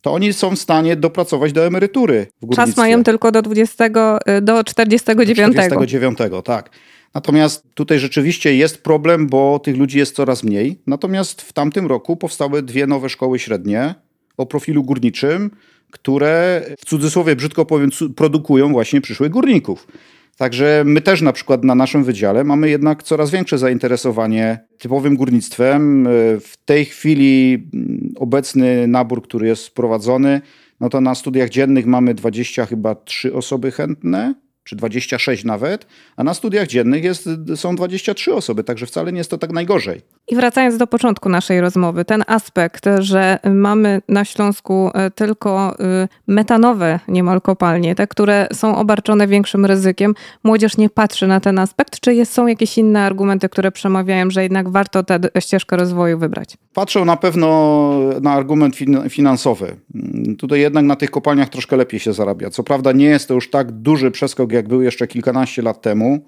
to 0.01 0.13
oni 0.13 0.33
są 0.33 0.55
w 0.55 0.59
stanie 0.59 0.95
dopracować 0.95 1.53
do 1.53 1.65
emerytury 1.65 2.27
w 2.41 2.45
górnictwie. 2.45 2.65
Czas 2.65 2.77
mają 2.77 3.03
tylko 3.03 3.31
do 3.31 3.41
20, 3.41 3.85
e, 4.25 4.41
do 4.41 4.63
49. 4.63 5.55
Do 5.55 5.61
49, 5.61 6.17
tak. 6.45 6.69
Natomiast 7.13 7.63
tutaj 7.73 7.99
rzeczywiście 7.99 8.55
jest 8.55 8.83
problem, 8.83 9.27
bo 9.27 9.59
tych 9.59 9.77
ludzi 9.77 9.97
jest 9.97 10.15
coraz 10.15 10.43
mniej. 10.43 10.81
Natomiast 10.87 11.41
w 11.41 11.53
tamtym 11.53 11.87
roku 11.87 12.17
powstały 12.17 12.63
dwie 12.63 12.87
nowe 12.87 13.09
szkoły 13.09 13.39
średnie 13.39 13.95
o 14.37 14.45
profilu 14.45 14.83
górniczym, 14.83 15.51
które 15.91 16.65
w 16.79 16.85
cudzysłowie 16.85 17.35
brzydko 17.35 17.65
powiem, 17.65 17.89
produkują 18.15 18.71
właśnie 18.71 19.01
przyszłych 19.01 19.31
górników. 19.31 19.87
Także 20.37 20.83
my 20.85 21.01
też 21.01 21.21
na 21.21 21.33
przykład 21.33 21.63
na 21.63 21.75
naszym 21.75 22.03
wydziale 22.03 22.43
mamy 22.43 22.69
jednak 22.69 23.03
coraz 23.03 23.31
większe 23.31 23.57
zainteresowanie 23.57 24.59
typowym 24.77 25.15
górnictwem. 25.15 26.07
W 26.39 26.53
tej 26.65 26.85
chwili 26.85 27.53
mm, 27.73 28.13
obecny 28.15 28.87
nabór, 28.87 29.23
który 29.23 29.47
jest 29.47 29.75
prowadzony, 29.75 30.41
no 30.79 30.89
to 30.89 31.01
na 31.01 31.15
studiach 31.15 31.49
dziennych 31.49 31.85
mamy 31.85 32.13
20 32.13 32.65
chyba 32.65 32.95
3 32.95 33.33
osoby 33.33 33.71
chętne 33.71 34.35
czy 34.63 34.75
26 34.75 35.43
nawet, 35.43 35.87
a 36.17 36.23
na 36.23 36.33
studiach 36.33 36.67
dziennych 36.67 37.03
jest, 37.03 37.29
są 37.55 37.75
23 37.75 38.33
osoby, 38.33 38.63
także 38.63 38.85
wcale 38.85 39.11
nie 39.11 39.17
jest 39.17 39.29
to 39.29 39.37
tak 39.37 39.51
najgorzej. 39.51 40.01
I 40.27 40.35
wracając 40.35 40.77
do 40.77 40.87
początku 40.87 41.29
naszej 41.29 41.61
rozmowy, 41.61 42.05
ten 42.05 42.23
aspekt, 42.27 42.85
że 42.99 43.39
mamy 43.53 44.01
na 44.07 44.25
Śląsku 44.25 44.91
e, 44.93 45.11
tylko 45.11 45.79
e, 45.79 46.07
metanowe 46.27 46.99
niemal 47.07 47.41
kopalnie, 47.41 47.95
te, 47.95 48.07
które 48.07 48.47
są 48.53 48.75
obarczone 48.75 49.27
większym 49.27 49.65
ryzykiem, 49.65 50.13
młodzież 50.43 50.77
nie 50.77 50.89
patrzy 50.89 51.27
na 51.27 51.39
ten 51.39 51.59
aspekt, 51.59 51.99
czy 51.99 52.13
jest, 52.13 52.33
są 52.33 52.47
jakieś 52.47 52.77
inne 52.77 53.01
argumenty, 53.01 53.49
które 53.49 53.71
przemawiają, 53.71 54.31
że 54.31 54.43
jednak 54.43 54.69
warto 54.69 55.03
tę 55.03 55.19
ścieżkę 55.39 55.77
rozwoju 55.77 56.19
wybrać? 56.19 56.57
Patrzą 56.79 57.05
na 57.05 57.17
pewno 57.17 57.49
na 58.21 58.31
argument 58.31 58.75
finansowy. 59.09 59.75
Mm, 59.95 60.35
tutaj 60.35 60.59
jednak 60.59 60.85
na 60.85 60.95
tych 60.95 61.11
kopalniach 61.11 61.49
troszkę 61.49 61.77
lepiej 61.77 61.99
się 61.99 62.13
zarabia. 62.13 62.49
Co 62.49 62.63
prawda 62.63 62.91
nie 62.91 63.05
jest 63.05 63.27
to 63.27 63.33
już 63.33 63.49
tak 63.49 63.71
duży 63.71 64.11
przeskok, 64.11 64.51
jak 64.51 64.67
był 64.67 64.81
jeszcze 64.81 65.07
kilkanaście 65.07 65.61
lat 65.61 65.81
temu, 65.81 66.25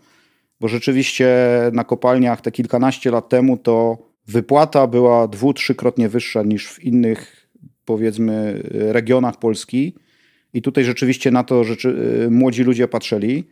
bo 0.60 0.68
rzeczywiście 0.68 1.28
na 1.74 1.84
kopalniach 1.84 2.42
te 2.42 2.52
kilkanaście 2.52 3.12
lat 3.12 3.30
temu 3.30 3.58
to 3.58 3.98
wypłata 4.28 4.88
była 4.88 5.28
dwu, 5.28 5.54
trzykrotnie 5.54 6.10
wyższa 6.10 6.44
niż 6.44 6.68
w 6.68 6.84
innych, 6.84 7.50
powiedzmy, 7.86 8.62
regionach 8.72 9.40
Polski. 9.40 9.96
I 10.54 10.62
tutaj 10.62 10.84
rzeczywiście 10.84 11.32
na 11.32 11.44
to 11.44 11.64
rzeczy, 11.64 12.28
młodzi 12.32 12.64
ludzie 12.64 12.88
patrzyli. 12.88 13.48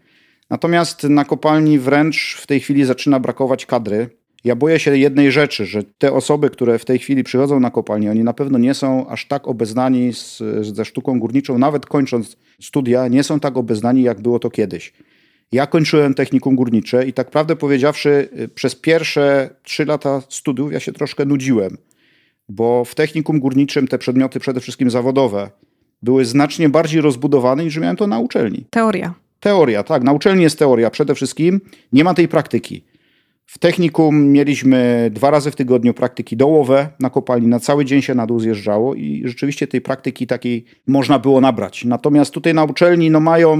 Natomiast 0.50 1.04
na 1.04 1.26
kopalni 1.26 1.80
wręcz 1.80 2.38
w 2.42 2.48
tej 2.48 2.60
chwili 2.60 2.86
zaczyna 2.86 3.20
brakować 3.20 3.66
kadry. 3.66 4.19
Ja 4.43 4.56
boję 4.56 4.80
się 4.80 4.97
jednej 4.97 5.32
rzeczy, 5.32 5.65
że 5.65 5.84
te 5.84 6.13
osoby, 6.13 6.49
które 6.49 6.80
w 6.80 6.86
tej 6.86 6.99
chwili 6.99 7.23
przychodzą 7.23 7.60
na 7.60 7.71
kopalnię, 7.71 8.12
oni 8.12 8.23
na 8.23 8.34
pewno 8.34 8.58
nie 8.58 8.73
są 8.73 9.08
aż 9.08 9.25
tak 9.28 9.47
obeznani 9.47 10.13
z, 10.13 10.43
ze 10.62 10.86
sztuką 10.86 11.19
górniczą, 11.19 11.58
nawet 11.58 11.86
kończąc 11.86 12.38
studia, 12.62 13.08
nie 13.08 13.23
są 13.23 13.39
tak 13.39 13.58
obeznani, 13.58 14.04
jak 14.04 14.21
było 14.21 14.39
to 14.39 14.49
kiedyś. 14.49 14.93
Ja 15.52 15.67
kończyłem 15.67 16.13
technikum 16.13 16.56
górnicze 16.56 17.08
i 17.08 17.13
tak 17.13 17.32
prawdę 17.32 17.56
powiedziawszy, 17.56 18.30
przez 18.56 18.75
pierwsze 18.75 19.49
trzy 19.63 19.86
lata 19.86 20.21
studiów 20.30 20.71
ja 20.71 20.80
się 20.80 20.91
troszkę 20.91 21.25
nudziłem, 21.25 21.78
bo 22.49 22.86
w 22.86 22.95
technikum 22.95 23.39
górniczym 23.39 23.88
te 23.88 23.97
przedmioty, 23.97 24.39
przede 24.39 24.60
wszystkim 24.60 24.89
zawodowe, 24.89 25.49
były 26.02 26.25
znacznie 26.25 26.69
bardziej 26.69 27.02
rozbudowane 27.02 27.63
niż 27.63 27.78
miałem 27.78 27.95
to 27.95 28.08
na 28.08 28.19
uczelni. 28.19 28.65
Teoria. 28.69 29.13
Teoria, 29.39 29.84
tak. 29.84 30.04
Na 30.04 30.13
uczelni 30.13 30.43
jest 30.43 30.60
teoria 30.60 30.89
przede 30.89 31.15
wszystkim. 31.15 31.62
Nie 31.93 32.04
ma 32.04 32.13
tej 32.13 32.28
praktyki. 32.28 32.84
W 33.52 33.58
technikum 33.58 34.32
mieliśmy 34.32 35.10
dwa 35.14 35.30
razy 35.30 35.52
w 35.52 35.56
tygodniu 35.56 35.94
praktyki 35.94 36.38
dołowe 36.38 36.90
na 37.00 37.10
kopalni, 37.10 37.48
na 37.48 37.60
cały 37.60 37.86
dzień 37.86 38.02
się 38.02 38.16
na 38.16 38.28
dół 38.28 38.40
zjeżdżało 38.40 38.96
i 38.96 39.22
rzeczywiście 39.26 39.68
tej 39.68 39.82
praktyki 39.82 40.28
takiej 40.28 40.66
można 40.88 41.20
było 41.20 41.42
nabrać. 41.42 41.86
Natomiast 41.86 42.32
tutaj 42.32 42.54
na 42.54 42.64
uczelni 42.64 43.12
no, 43.12 43.20
mają 43.20 43.58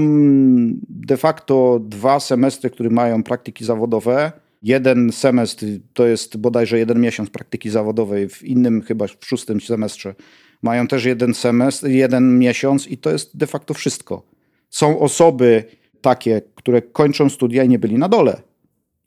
de 0.88 1.16
facto 1.16 1.80
dwa 1.82 2.20
semestry, 2.20 2.70
które 2.70 2.90
mają 2.90 3.22
praktyki 3.22 3.64
zawodowe. 3.64 4.32
Jeden 4.62 5.12
semestr 5.12 5.66
to 5.92 6.06
jest 6.06 6.36
bodajże 6.36 6.78
jeden 6.78 7.00
miesiąc 7.00 7.30
praktyki 7.30 7.70
zawodowej, 7.70 8.28
w 8.28 8.42
innym 8.42 8.82
chyba 8.82 9.06
w 9.06 9.26
szóstym 9.26 9.60
semestrze 9.60 10.14
mają 10.62 10.86
też 10.86 11.04
jeden 11.04 11.34
semestr, 11.34 11.86
jeden 11.88 12.38
miesiąc 12.38 12.88
i 12.88 12.98
to 12.98 13.10
jest 13.10 13.36
de 13.36 13.46
facto 13.46 13.74
wszystko. 13.74 14.22
Są 14.68 14.98
osoby 14.98 15.64
takie, 16.00 16.42
które 16.54 16.82
kończą 16.82 17.28
studia 17.28 17.64
i 17.64 17.68
nie 17.68 17.78
byli 17.78 17.98
na 17.98 18.08
dole 18.08 18.49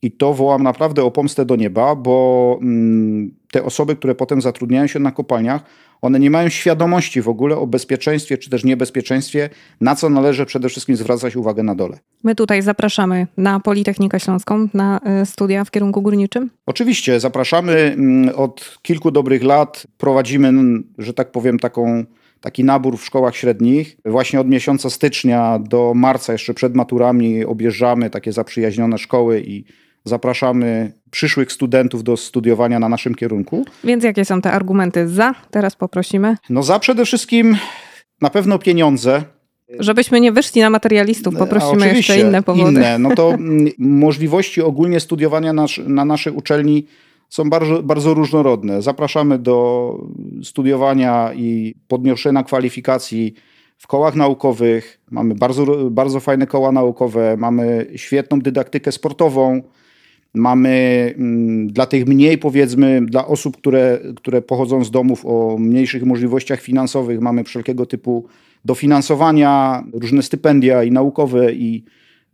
i 0.04 0.12
to 0.12 0.34
wołam 0.34 0.64
naprawdę 0.64 1.04
o 1.04 1.12
pomstę 1.12 1.46
do 1.46 1.56
nieba, 1.56 1.96
bo 1.96 2.58
mm, 2.62 3.32
te 3.52 3.64
osoby, 3.64 3.96
które 3.96 4.16
potem 4.16 4.42
zatrudniają 4.42 4.88
się 4.88 5.00
na 5.00 5.12
kopalniach, 5.12 5.64
one 6.02 6.20
nie 6.20 6.32
mają 6.32 6.50
świadomości 6.50 7.22
w 7.22 7.30
ogóle 7.30 7.58
o 7.58 7.68
bezpieczeństwie 7.68 8.38
czy 8.38 8.50
też 8.50 8.64
niebezpieczeństwie, 8.64 9.50
na 9.82 9.96
co 9.96 10.10
należy 10.10 10.46
przede 10.46 10.70
wszystkim 10.70 10.96
zwracać 10.96 11.36
uwagę 11.36 11.64
na 11.64 11.76
dole. 11.76 12.00
My 12.24 12.36
tutaj 12.36 12.62
zapraszamy 12.62 13.28
na 13.38 13.60
Politechnikę 13.60 14.20
Śląską, 14.20 14.68
na 14.74 15.00
y, 15.22 15.26
studia 15.26 15.66
w 15.66 15.72
kierunku 15.72 16.02
górniczym? 16.02 16.50
Oczywiście, 16.66 17.20
zapraszamy. 17.20 17.72
Mm, 17.72 18.36
od 18.36 18.78
kilku 18.82 19.12
dobrych 19.12 19.44
lat 19.44 19.88
prowadzimy, 19.98 20.52
że 20.98 21.14
tak 21.14 21.32
powiem, 21.32 21.60
taką 21.60 22.06
taki 22.42 22.64
nabór 22.64 22.98
w 22.98 23.06
szkołach 23.06 23.36
średnich. 23.36 23.98
Właśnie 24.06 24.40
od 24.40 24.50
miesiąca 24.50 24.90
stycznia 24.90 25.60
do 25.60 25.94
marca, 25.96 26.34
jeszcze 26.34 26.54
przed 26.54 26.76
maturami, 26.76 27.46
objeżdżamy 27.46 28.10
takie 28.10 28.32
zaprzyjaźnione 28.32 28.98
szkoły 28.98 29.44
i 29.46 29.64
Zapraszamy 30.06 30.92
przyszłych 31.12 31.52
studentów 31.52 32.04
do 32.04 32.18
studiowania 32.18 32.80
na 32.80 32.90
naszym 32.90 33.16
kierunku. 33.16 33.66
Więc 33.84 34.04
jakie 34.04 34.26
są 34.26 34.42
te 34.42 34.52
argumenty 34.52 35.08
za? 35.08 35.36
Teraz 35.52 35.76
poprosimy. 35.76 36.38
No 36.50 36.64
za 36.64 36.80
przede 36.80 37.06
wszystkim 37.06 37.58
na 38.22 38.30
pewno 38.30 38.60
pieniądze. 38.60 39.24
Żebyśmy 39.80 40.22
nie 40.22 40.32
wyszli 40.32 40.62
na 40.62 40.70
materialistów, 40.70 41.36
poprosimy 41.36 41.96
jeszcze 41.96 42.20
inne 42.20 42.44
powody. 42.44 42.72
Inne. 42.72 43.00
No 43.00 43.16
to 43.16 43.34
mm, 43.34 43.68
możliwości 43.78 44.62
ogólnie 44.62 45.00
studiowania 45.00 45.54
na, 45.54 45.66
na 45.88 46.06
naszej 46.06 46.34
uczelni 46.34 46.88
są 47.30 47.50
bardzo, 47.50 47.84
bardzo 47.84 48.14
różnorodne. 48.14 48.82
Zapraszamy 48.82 49.40
do 49.40 49.98
studiowania 50.44 51.34
i 51.34 51.76
podnoszenia 51.88 52.44
kwalifikacji 52.44 53.34
w 53.78 53.88
kołach 53.88 54.16
naukowych. 54.16 55.02
Mamy 55.12 55.36
bardzo, 55.36 55.66
bardzo 55.92 56.20
fajne 56.20 56.48
koła 56.48 56.72
naukowe, 56.72 57.38
mamy 57.38 57.88
świetną 57.96 58.40
dydaktykę 58.40 58.92
sportową. 58.92 59.62
Mamy 60.34 61.14
mm, 61.18 61.68
dla 61.68 61.86
tych 61.86 62.08
mniej, 62.08 62.38
powiedzmy, 62.38 63.02
dla 63.06 63.28
osób, 63.28 63.58
które, 63.58 64.00
które 64.16 64.42
pochodzą 64.42 64.84
z 64.84 64.92
domów 64.92 65.26
o 65.26 65.58
mniejszych 65.60 66.04
możliwościach 66.04 66.62
finansowych, 66.62 67.20
mamy 67.20 67.44
wszelkiego 67.44 67.86
typu 67.86 68.26
dofinansowania, 68.66 69.84
różne 69.94 70.24
stypendia 70.24 70.84
i 70.84 70.92
naukowe, 70.92 71.54
i, 71.54 71.84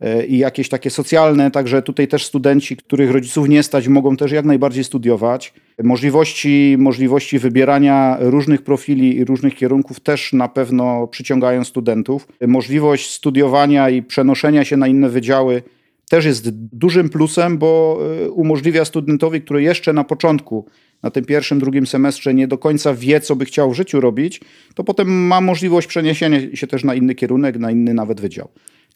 e, 0.00 0.26
i 0.26 0.38
jakieś 0.38 0.68
takie 0.68 0.90
socjalne. 0.90 1.50
Także 1.50 1.82
tutaj 1.82 2.08
też 2.08 2.26
studenci, 2.26 2.76
których 2.76 3.10
rodziców 3.10 3.48
nie 3.48 3.62
stać, 3.62 3.88
mogą 3.88 4.16
też 4.16 4.32
jak 4.32 4.44
najbardziej 4.44 4.84
studiować. 4.84 5.54
Możliwości, 5.82 6.76
możliwości 6.78 7.38
wybierania 7.38 8.16
różnych 8.20 8.62
profili 8.62 9.16
i 9.16 9.24
różnych 9.24 9.54
kierunków 9.54 10.00
też 10.00 10.32
na 10.32 10.48
pewno 10.48 11.06
przyciągają 11.06 11.64
studentów. 11.64 12.28
Możliwość 12.46 13.10
studiowania 13.10 13.90
i 13.90 14.02
przenoszenia 14.02 14.64
się 14.64 14.76
na 14.76 14.88
inne 14.88 15.08
wydziały 15.08 15.62
też 16.10 16.24
jest 16.24 16.50
dużym 16.54 17.08
plusem, 17.08 17.58
bo 17.58 18.00
y, 18.26 18.30
umożliwia 18.30 18.84
studentowi, 18.84 19.42
który 19.42 19.62
jeszcze 19.62 19.92
na 19.92 20.04
początku, 20.04 20.66
na 21.02 21.10
tym 21.10 21.24
pierwszym, 21.24 21.58
drugim 21.58 21.86
semestrze 21.86 22.34
nie 22.34 22.48
do 22.48 22.58
końca 22.58 22.94
wie, 22.94 23.20
co 23.20 23.36
by 23.36 23.44
chciał 23.44 23.70
w 23.70 23.74
życiu 23.74 24.00
robić, 24.00 24.40
to 24.74 24.84
potem 24.84 25.26
ma 25.26 25.40
możliwość 25.40 25.86
przeniesienia 25.86 26.56
się 26.56 26.66
też 26.66 26.84
na 26.84 26.94
inny 26.94 27.14
kierunek, 27.14 27.58
na 27.58 27.70
inny 27.70 27.94
nawet 27.94 28.20
wydział. 28.20 28.48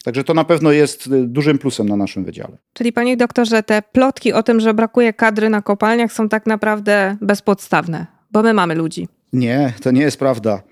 Także 0.05 0.25
to 0.25 0.35
na 0.35 0.45
pewno 0.45 0.73
jest 0.73 1.07
y, 1.07 1.27
dużym 1.27 1.59
plusem 1.59 1.89
na 1.89 1.97
naszym 1.97 2.25
wydziale. 2.25 2.57
Czyli 2.73 2.93
panie 2.93 3.17
doktorze, 3.17 3.63
te 3.63 3.83
plotki 3.93 4.33
o 4.33 4.43
tym, 4.43 4.61
że 4.61 4.75
brakuje 4.75 5.13
kadry 5.13 5.51
na 5.51 5.63
kopalniach 5.63 6.13
są 6.13 6.29
tak 6.29 6.47
naprawdę 6.47 7.17
bezpodstawne, 7.21 8.07
bo 8.31 8.43
my 8.43 8.55
mamy 8.55 8.75
ludzi. 8.75 9.09
Nie, 9.33 9.73
to 9.83 9.91
nie 9.91 10.03
jest 10.03 10.19
prawda. 10.19 10.63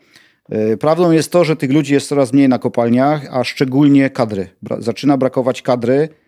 Y, 0.72 0.76
prawdą 0.76 1.10
jest 1.10 1.32
to, 1.32 1.44
że 1.44 1.56
tych 1.56 1.72
ludzi 1.72 1.94
jest 1.94 2.08
coraz 2.08 2.32
mniej 2.32 2.48
na 2.48 2.58
kopalniach, 2.58 3.26
a 3.30 3.44
szczególnie 3.44 4.10
kadry. 4.10 4.48
Zaczyna 4.78 5.16
brakować 5.16 5.62
kadry. 5.62 6.21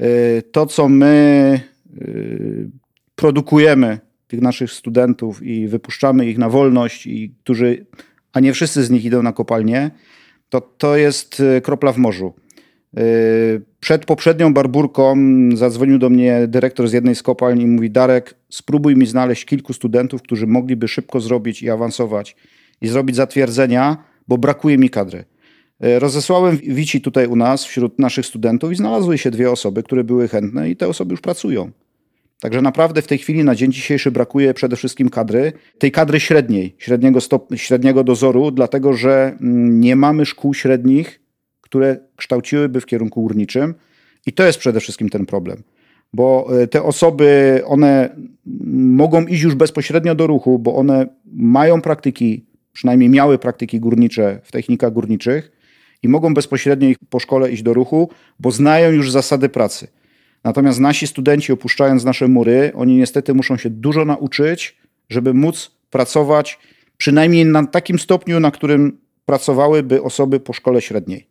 Y, 0.00 0.42
to, 0.52 0.66
co 0.66 0.88
my 0.88 1.60
y, 2.02 2.70
produkujemy, 3.14 3.98
tych 4.26 4.40
naszych 4.40 4.72
studentów 4.72 5.42
i 5.42 5.68
wypuszczamy 5.68 6.26
ich 6.26 6.38
na 6.38 6.48
wolność, 6.48 7.06
i 7.06 7.34
którzy, 7.44 7.86
a 8.32 8.40
nie 8.40 8.52
wszyscy 8.52 8.84
z 8.84 8.90
nich 8.90 9.04
idą 9.04 9.22
na 9.22 9.32
kopalnię, 9.32 9.90
to, 10.48 10.60
to 10.60 10.96
jest 10.96 11.40
y, 11.40 11.60
kropla 11.60 11.92
w 11.92 11.98
morzu. 11.98 12.32
Przed 13.80 14.04
poprzednią 14.04 14.54
barburką 14.54 15.16
zadzwonił 15.54 15.98
do 15.98 16.10
mnie 16.10 16.46
dyrektor 16.48 16.88
z 16.88 16.92
jednej 16.92 17.14
z 17.14 17.22
kopalni 17.22 17.62
i 17.62 17.66
mówi: 17.66 17.90
Darek, 17.90 18.34
spróbuj 18.48 18.96
mi 18.96 19.06
znaleźć 19.06 19.44
kilku 19.44 19.72
studentów, 19.72 20.22
którzy 20.22 20.46
mogliby 20.46 20.88
szybko 20.88 21.20
zrobić 21.20 21.62
i 21.62 21.70
awansować 21.70 22.36
i 22.80 22.88
zrobić 22.88 23.16
zatwierdzenia, 23.16 24.04
bo 24.28 24.38
brakuje 24.38 24.78
mi 24.78 24.90
kadry. 24.90 25.24
E, 25.82 25.98
rozesłałem 25.98 26.56
Wici 26.56 27.00
tutaj 27.00 27.26
u 27.26 27.36
nas 27.36 27.64
wśród 27.64 27.98
naszych 27.98 28.26
studentów 28.26 28.72
i 28.72 28.76
znalazły 28.76 29.18
się 29.18 29.30
dwie 29.30 29.50
osoby, 29.50 29.82
które 29.82 30.04
były 30.04 30.28
chętne 30.28 30.70
i 30.70 30.76
te 30.76 30.88
osoby 30.88 31.10
już 31.10 31.20
pracują. 31.20 31.70
Także 32.40 32.62
naprawdę 32.62 33.02
w 33.02 33.06
tej 33.06 33.18
chwili 33.18 33.44
na 33.44 33.54
dzień 33.54 33.72
dzisiejszy 33.72 34.10
brakuje 34.10 34.54
przede 34.54 34.76
wszystkim 34.76 35.08
kadry, 35.08 35.52
tej 35.78 35.92
kadry 35.92 36.20
średniej, 36.20 36.74
średniego, 36.78 37.20
stop, 37.20 37.54
średniego 37.56 38.04
dozoru, 38.04 38.50
dlatego 38.50 38.92
że 38.92 39.36
mm, 39.40 39.80
nie 39.80 39.96
mamy 39.96 40.26
szkół 40.26 40.54
średnich, 40.54 41.20
które 41.60 41.96
kształciłyby 42.16 42.80
w 42.80 42.86
kierunku 42.86 43.22
górniczym 43.22 43.74
i 44.26 44.32
to 44.32 44.46
jest 44.46 44.58
przede 44.58 44.80
wszystkim 44.80 45.08
ten 45.08 45.26
problem. 45.26 45.62
Bo 46.12 46.48
e, 46.62 46.66
te 46.66 46.82
osoby, 46.82 47.60
one 47.66 48.16
mogą 48.72 49.26
iść 49.26 49.42
już 49.42 49.54
bezpośrednio 49.54 50.14
do 50.14 50.26
ruchu, 50.26 50.58
bo 50.58 50.74
one 50.74 51.06
mają 51.32 51.80
praktyki, 51.80 52.46
przynajmniej 52.72 53.08
miały 53.08 53.38
praktyki 53.38 53.80
górnicze 53.80 54.40
w 54.42 54.52
technikach 54.52 54.92
górniczych, 54.92 55.61
i 56.02 56.08
mogą 56.08 56.34
bezpośrednio 56.34 56.88
ich 56.88 56.98
po 57.10 57.20
szkole 57.20 57.52
iść 57.52 57.62
do 57.62 57.74
ruchu, 57.74 58.10
bo 58.40 58.50
znają 58.50 58.90
już 58.90 59.10
zasady 59.10 59.48
pracy. 59.48 59.88
Natomiast 60.44 60.80
nasi 60.80 61.06
studenci, 61.06 61.52
opuszczając 61.52 62.04
nasze 62.04 62.28
mury, 62.28 62.72
oni 62.74 62.96
niestety 62.96 63.34
muszą 63.34 63.56
się 63.56 63.70
dużo 63.70 64.04
nauczyć, 64.04 64.76
żeby 65.08 65.34
móc 65.34 65.70
pracować 65.90 66.58
przynajmniej 66.96 67.46
na 67.46 67.66
takim 67.66 67.98
stopniu, 67.98 68.40
na 68.40 68.50
którym 68.50 68.98
pracowałyby 69.26 70.02
osoby 70.02 70.40
po 70.40 70.52
szkole 70.52 70.80
średniej. 70.82 71.26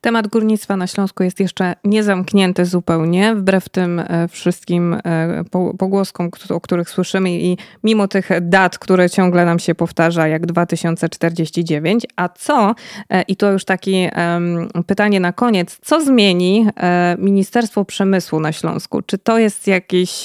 Temat 0.00 0.26
górnictwa 0.26 0.76
na 0.76 0.86
Śląsku 0.86 1.22
jest 1.22 1.40
jeszcze 1.40 1.74
niezamknięty 1.84 2.64
zupełnie, 2.64 3.34
wbrew 3.34 3.68
tym 3.68 3.98
e, 4.00 4.28
wszystkim 4.28 4.94
e, 4.94 5.44
pogłoskom, 5.78 6.30
o 6.50 6.60
których 6.60 6.90
słyszymy 6.90 7.30
i 7.30 7.58
mimo 7.84 8.08
tych 8.08 8.28
dat, 8.40 8.78
które 8.78 9.10
ciągle 9.10 9.44
nam 9.44 9.58
się 9.58 9.74
powtarza, 9.74 10.28
jak 10.28 10.46
2049. 10.46 12.06
A 12.16 12.28
co, 12.28 12.74
e, 13.10 13.22
i 13.22 13.36
to 13.36 13.52
już 13.52 13.64
takie 13.64 14.10
pytanie 14.86 15.20
na 15.20 15.32
koniec, 15.32 15.78
co 15.82 16.04
zmieni 16.04 16.66
Ministerstwo 17.18 17.84
Przemysłu 17.84 18.40
na 18.40 18.52
Śląsku? 18.52 19.02
Czy 19.02 19.18
to 19.18 19.38
jest 19.38 19.66
jakieś 19.66 20.24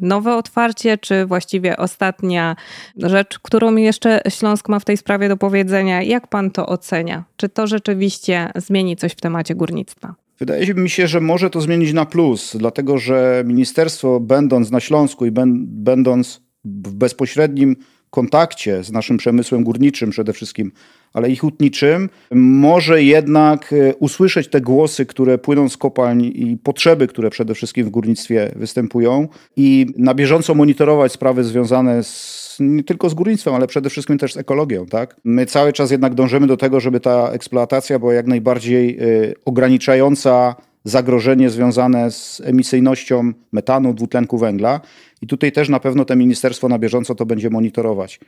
nowe 0.00 0.36
otwarcie, 0.36 0.98
czy 0.98 1.26
właściwie 1.26 1.76
ostatnia 1.76 2.56
rzecz, 2.96 3.38
którą 3.38 3.76
jeszcze 3.76 4.20
Śląsk 4.28 4.68
ma 4.68 4.78
w 4.78 4.84
tej 4.84 4.96
sprawie 4.96 5.28
do 5.28 5.36
powiedzenia? 5.36 6.02
Jak 6.02 6.26
pan 6.26 6.50
to 6.50 6.66
ocenia? 6.66 7.24
Czy 7.36 7.48
to 7.48 7.66
rzeczywiście 7.66 8.50
zmieni 8.56 8.93
coś 8.96 9.12
w 9.12 9.20
temacie 9.20 9.54
górnictwa? 9.54 10.14
Wydaje 10.38 10.74
mi 10.74 10.90
się, 10.90 11.06
że 11.06 11.20
może 11.20 11.50
to 11.50 11.60
zmienić 11.60 11.92
na 11.92 12.06
plus, 12.06 12.56
dlatego 12.58 12.98
że 12.98 13.44
ministerstwo, 13.46 14.20
będąc 14.20 14.70
na 14.70 14.80
Śląsku 14.80 15.26
i 15.26 15.30
będąc 15.66 16.40
w 16.64 16.94
bezpośrednim 16.94 17.76
kontakcie 18.10 18.84
z 18.84 18.92
naszym 18.92 19.16
przemysłem 19.16 19.64
górniczym 19.64 20.10
przede 20.10 20.32
wszystkim, 20.32 20.72
ale 21.12 21.30
i 21.30 21.36
hutniczym, 21.36 22.10
może 22.30 23.02
jednak 23.02 23.72
e, 23.72 23.94
usłyszeć 23.94 24.48
te 24.48 24.60
głosy, 24.60 25.06
które 25.06 25.38
płyną 25.38 25.68
z 25.68 25.76
kopalń 25.76 26.24
i 26.24 26.58
potrzeby, 26.62 27.06
które 27.06 27.30
przede 27.30 27.54
wszystkim 27.54 27.86
w 27.86 27.90
górnictwie 27.90 28.52
występują 28.56 29.28
i 29.56 29.86
na 29.96 30.14
bieżąco 30.14 30.54
monitorować 30.54 31.12
sprawy 31.12 31.44
związane 31.44 32.04
z 32.04 32.43
nie 32.60 32.84
tylko 32.84 33.08
z 33.08 33.14
górnictwem, 33.14 33.54
ale 33.54 33.66
przede 33.66 33.90
wszystkim 33.90 34.18
też 34.18 34.32
z 34.32 34.36
ekologią. 34.36 34.86
Tak? 34.86 35.16
My 35.24 35.46
cały 35.46 35.72
czas 35.72 35.90
jednak 35.90 36.14
dążymy 36.14 36.46
do 36.46 36.56
tego, 36.56 36.80
żeby 36.80 37.00
ta 37.00 37.30
eksploatacja 37.30 37.98
była 37.98 38.14
jak 38.14 38.26
najbardziej 38.26 39.02
y, 39.02 39.34
ograniczająca 39.44 40.56
zagrożenie 40.84 41.50
związane 41.50 42.10
z 42.10 42.42
emisyjnością 42.44 43.32
metanu, 43.52 43.94
dwutlenku 43.94 44.38
węgla. 44.38 44.80
I 45.22 45.26
tutaj 45.26 45.52
też 45.52 45.68
na 45.68 45.80
pewno 45.80 46.04
to 46.04 46.16
ministerstwo 46.16 46.68
na 46.68 46.78
bieżąco 46.78 47.14
to 47.14 47.26
będzie 47.26 47.50
monitorować. 47.50 48.20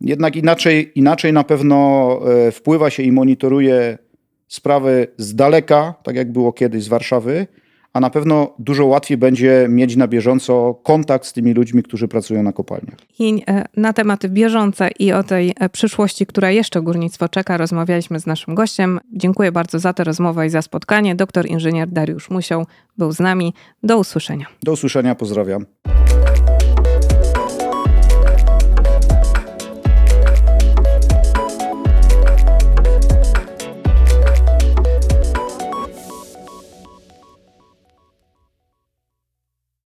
Jednak 0.00 0.36
inaczej, 0.36 0.92
inaczej 0.94 1.32
na 1.32 1.44
pewno 1.44 2.18
y, 2.48 2.52
wpływa 2.52 2.90
się 2.90 3.02
i 3.02 3.12
monitoruje 3.12 3.98
sprawy 4.48 5.06
z 5.16 5.34
daleka, 5.34 5.94
tak 6.02 6.16
jak 6.16 6.32
było 6.32 6.52
kiedyś 6.52 6.84
z 6.84 6.88
Warszawy, 6.88 7.46
a 7.92 8.00
na 8.00 8.10
pewno 8.10 8.54
dużo 8.58 8.86
łatwiej 8.86 9.18
będzie 9.18 9.66
mieć 9.68 9.96
na 9.96 10.08
bieżąco 10.08 10.74
kontakt 10.82 11.26
z 11.26 11.32
tymi 11.32 11.54
ludźmi, 11.54 11.82
którzy 11.82 12.08
pracują 12.08 12.42
na 12.42 12.52
kopalniach. 12.52 12.96
I 13.18 13.42
e, 13.48 13.64
na 13.76 13.92
tematy 13.92 14.28
bieżące 14.28 14.90
i 14.98 15.12
o 15.12 15.22
tej 15.22 15.54
e, 15.60 15.68
przyszłości, 15.68 16.26
która 16.26 16.50
jeszcze 16.50 16.82
górnictwo 16.82 17.28
czeka, 17.28 17.56
rozmawialiśmy 17.56 18.20
z 18.20 18.26
naszym 18.26 18.54
gościem. 18.54 19.00
Dziękuję 19.12 19.52
bardzo 19.52 19.78
za 19.78 19.92
tę 19.92 20.04
rozmowę 20.04 20.46
i 20.46 20.50
za 20.50 20.62
spotkanie. 20.62 21.14
Doktor 21.14 21.46
inżynier 21.46 21.88
Dariusz 21.88 22.30
Musiał 22.30 22.66
był 22.98 23.12
z 23.12 23.20
nami. 23.20 23.54
Do 23.82 23.98
usłyszenia. 23.98 24.46
Do 24.62 24.72
usłyszenia, 24.72 25.14
pozdrawiam. 25.14 25.66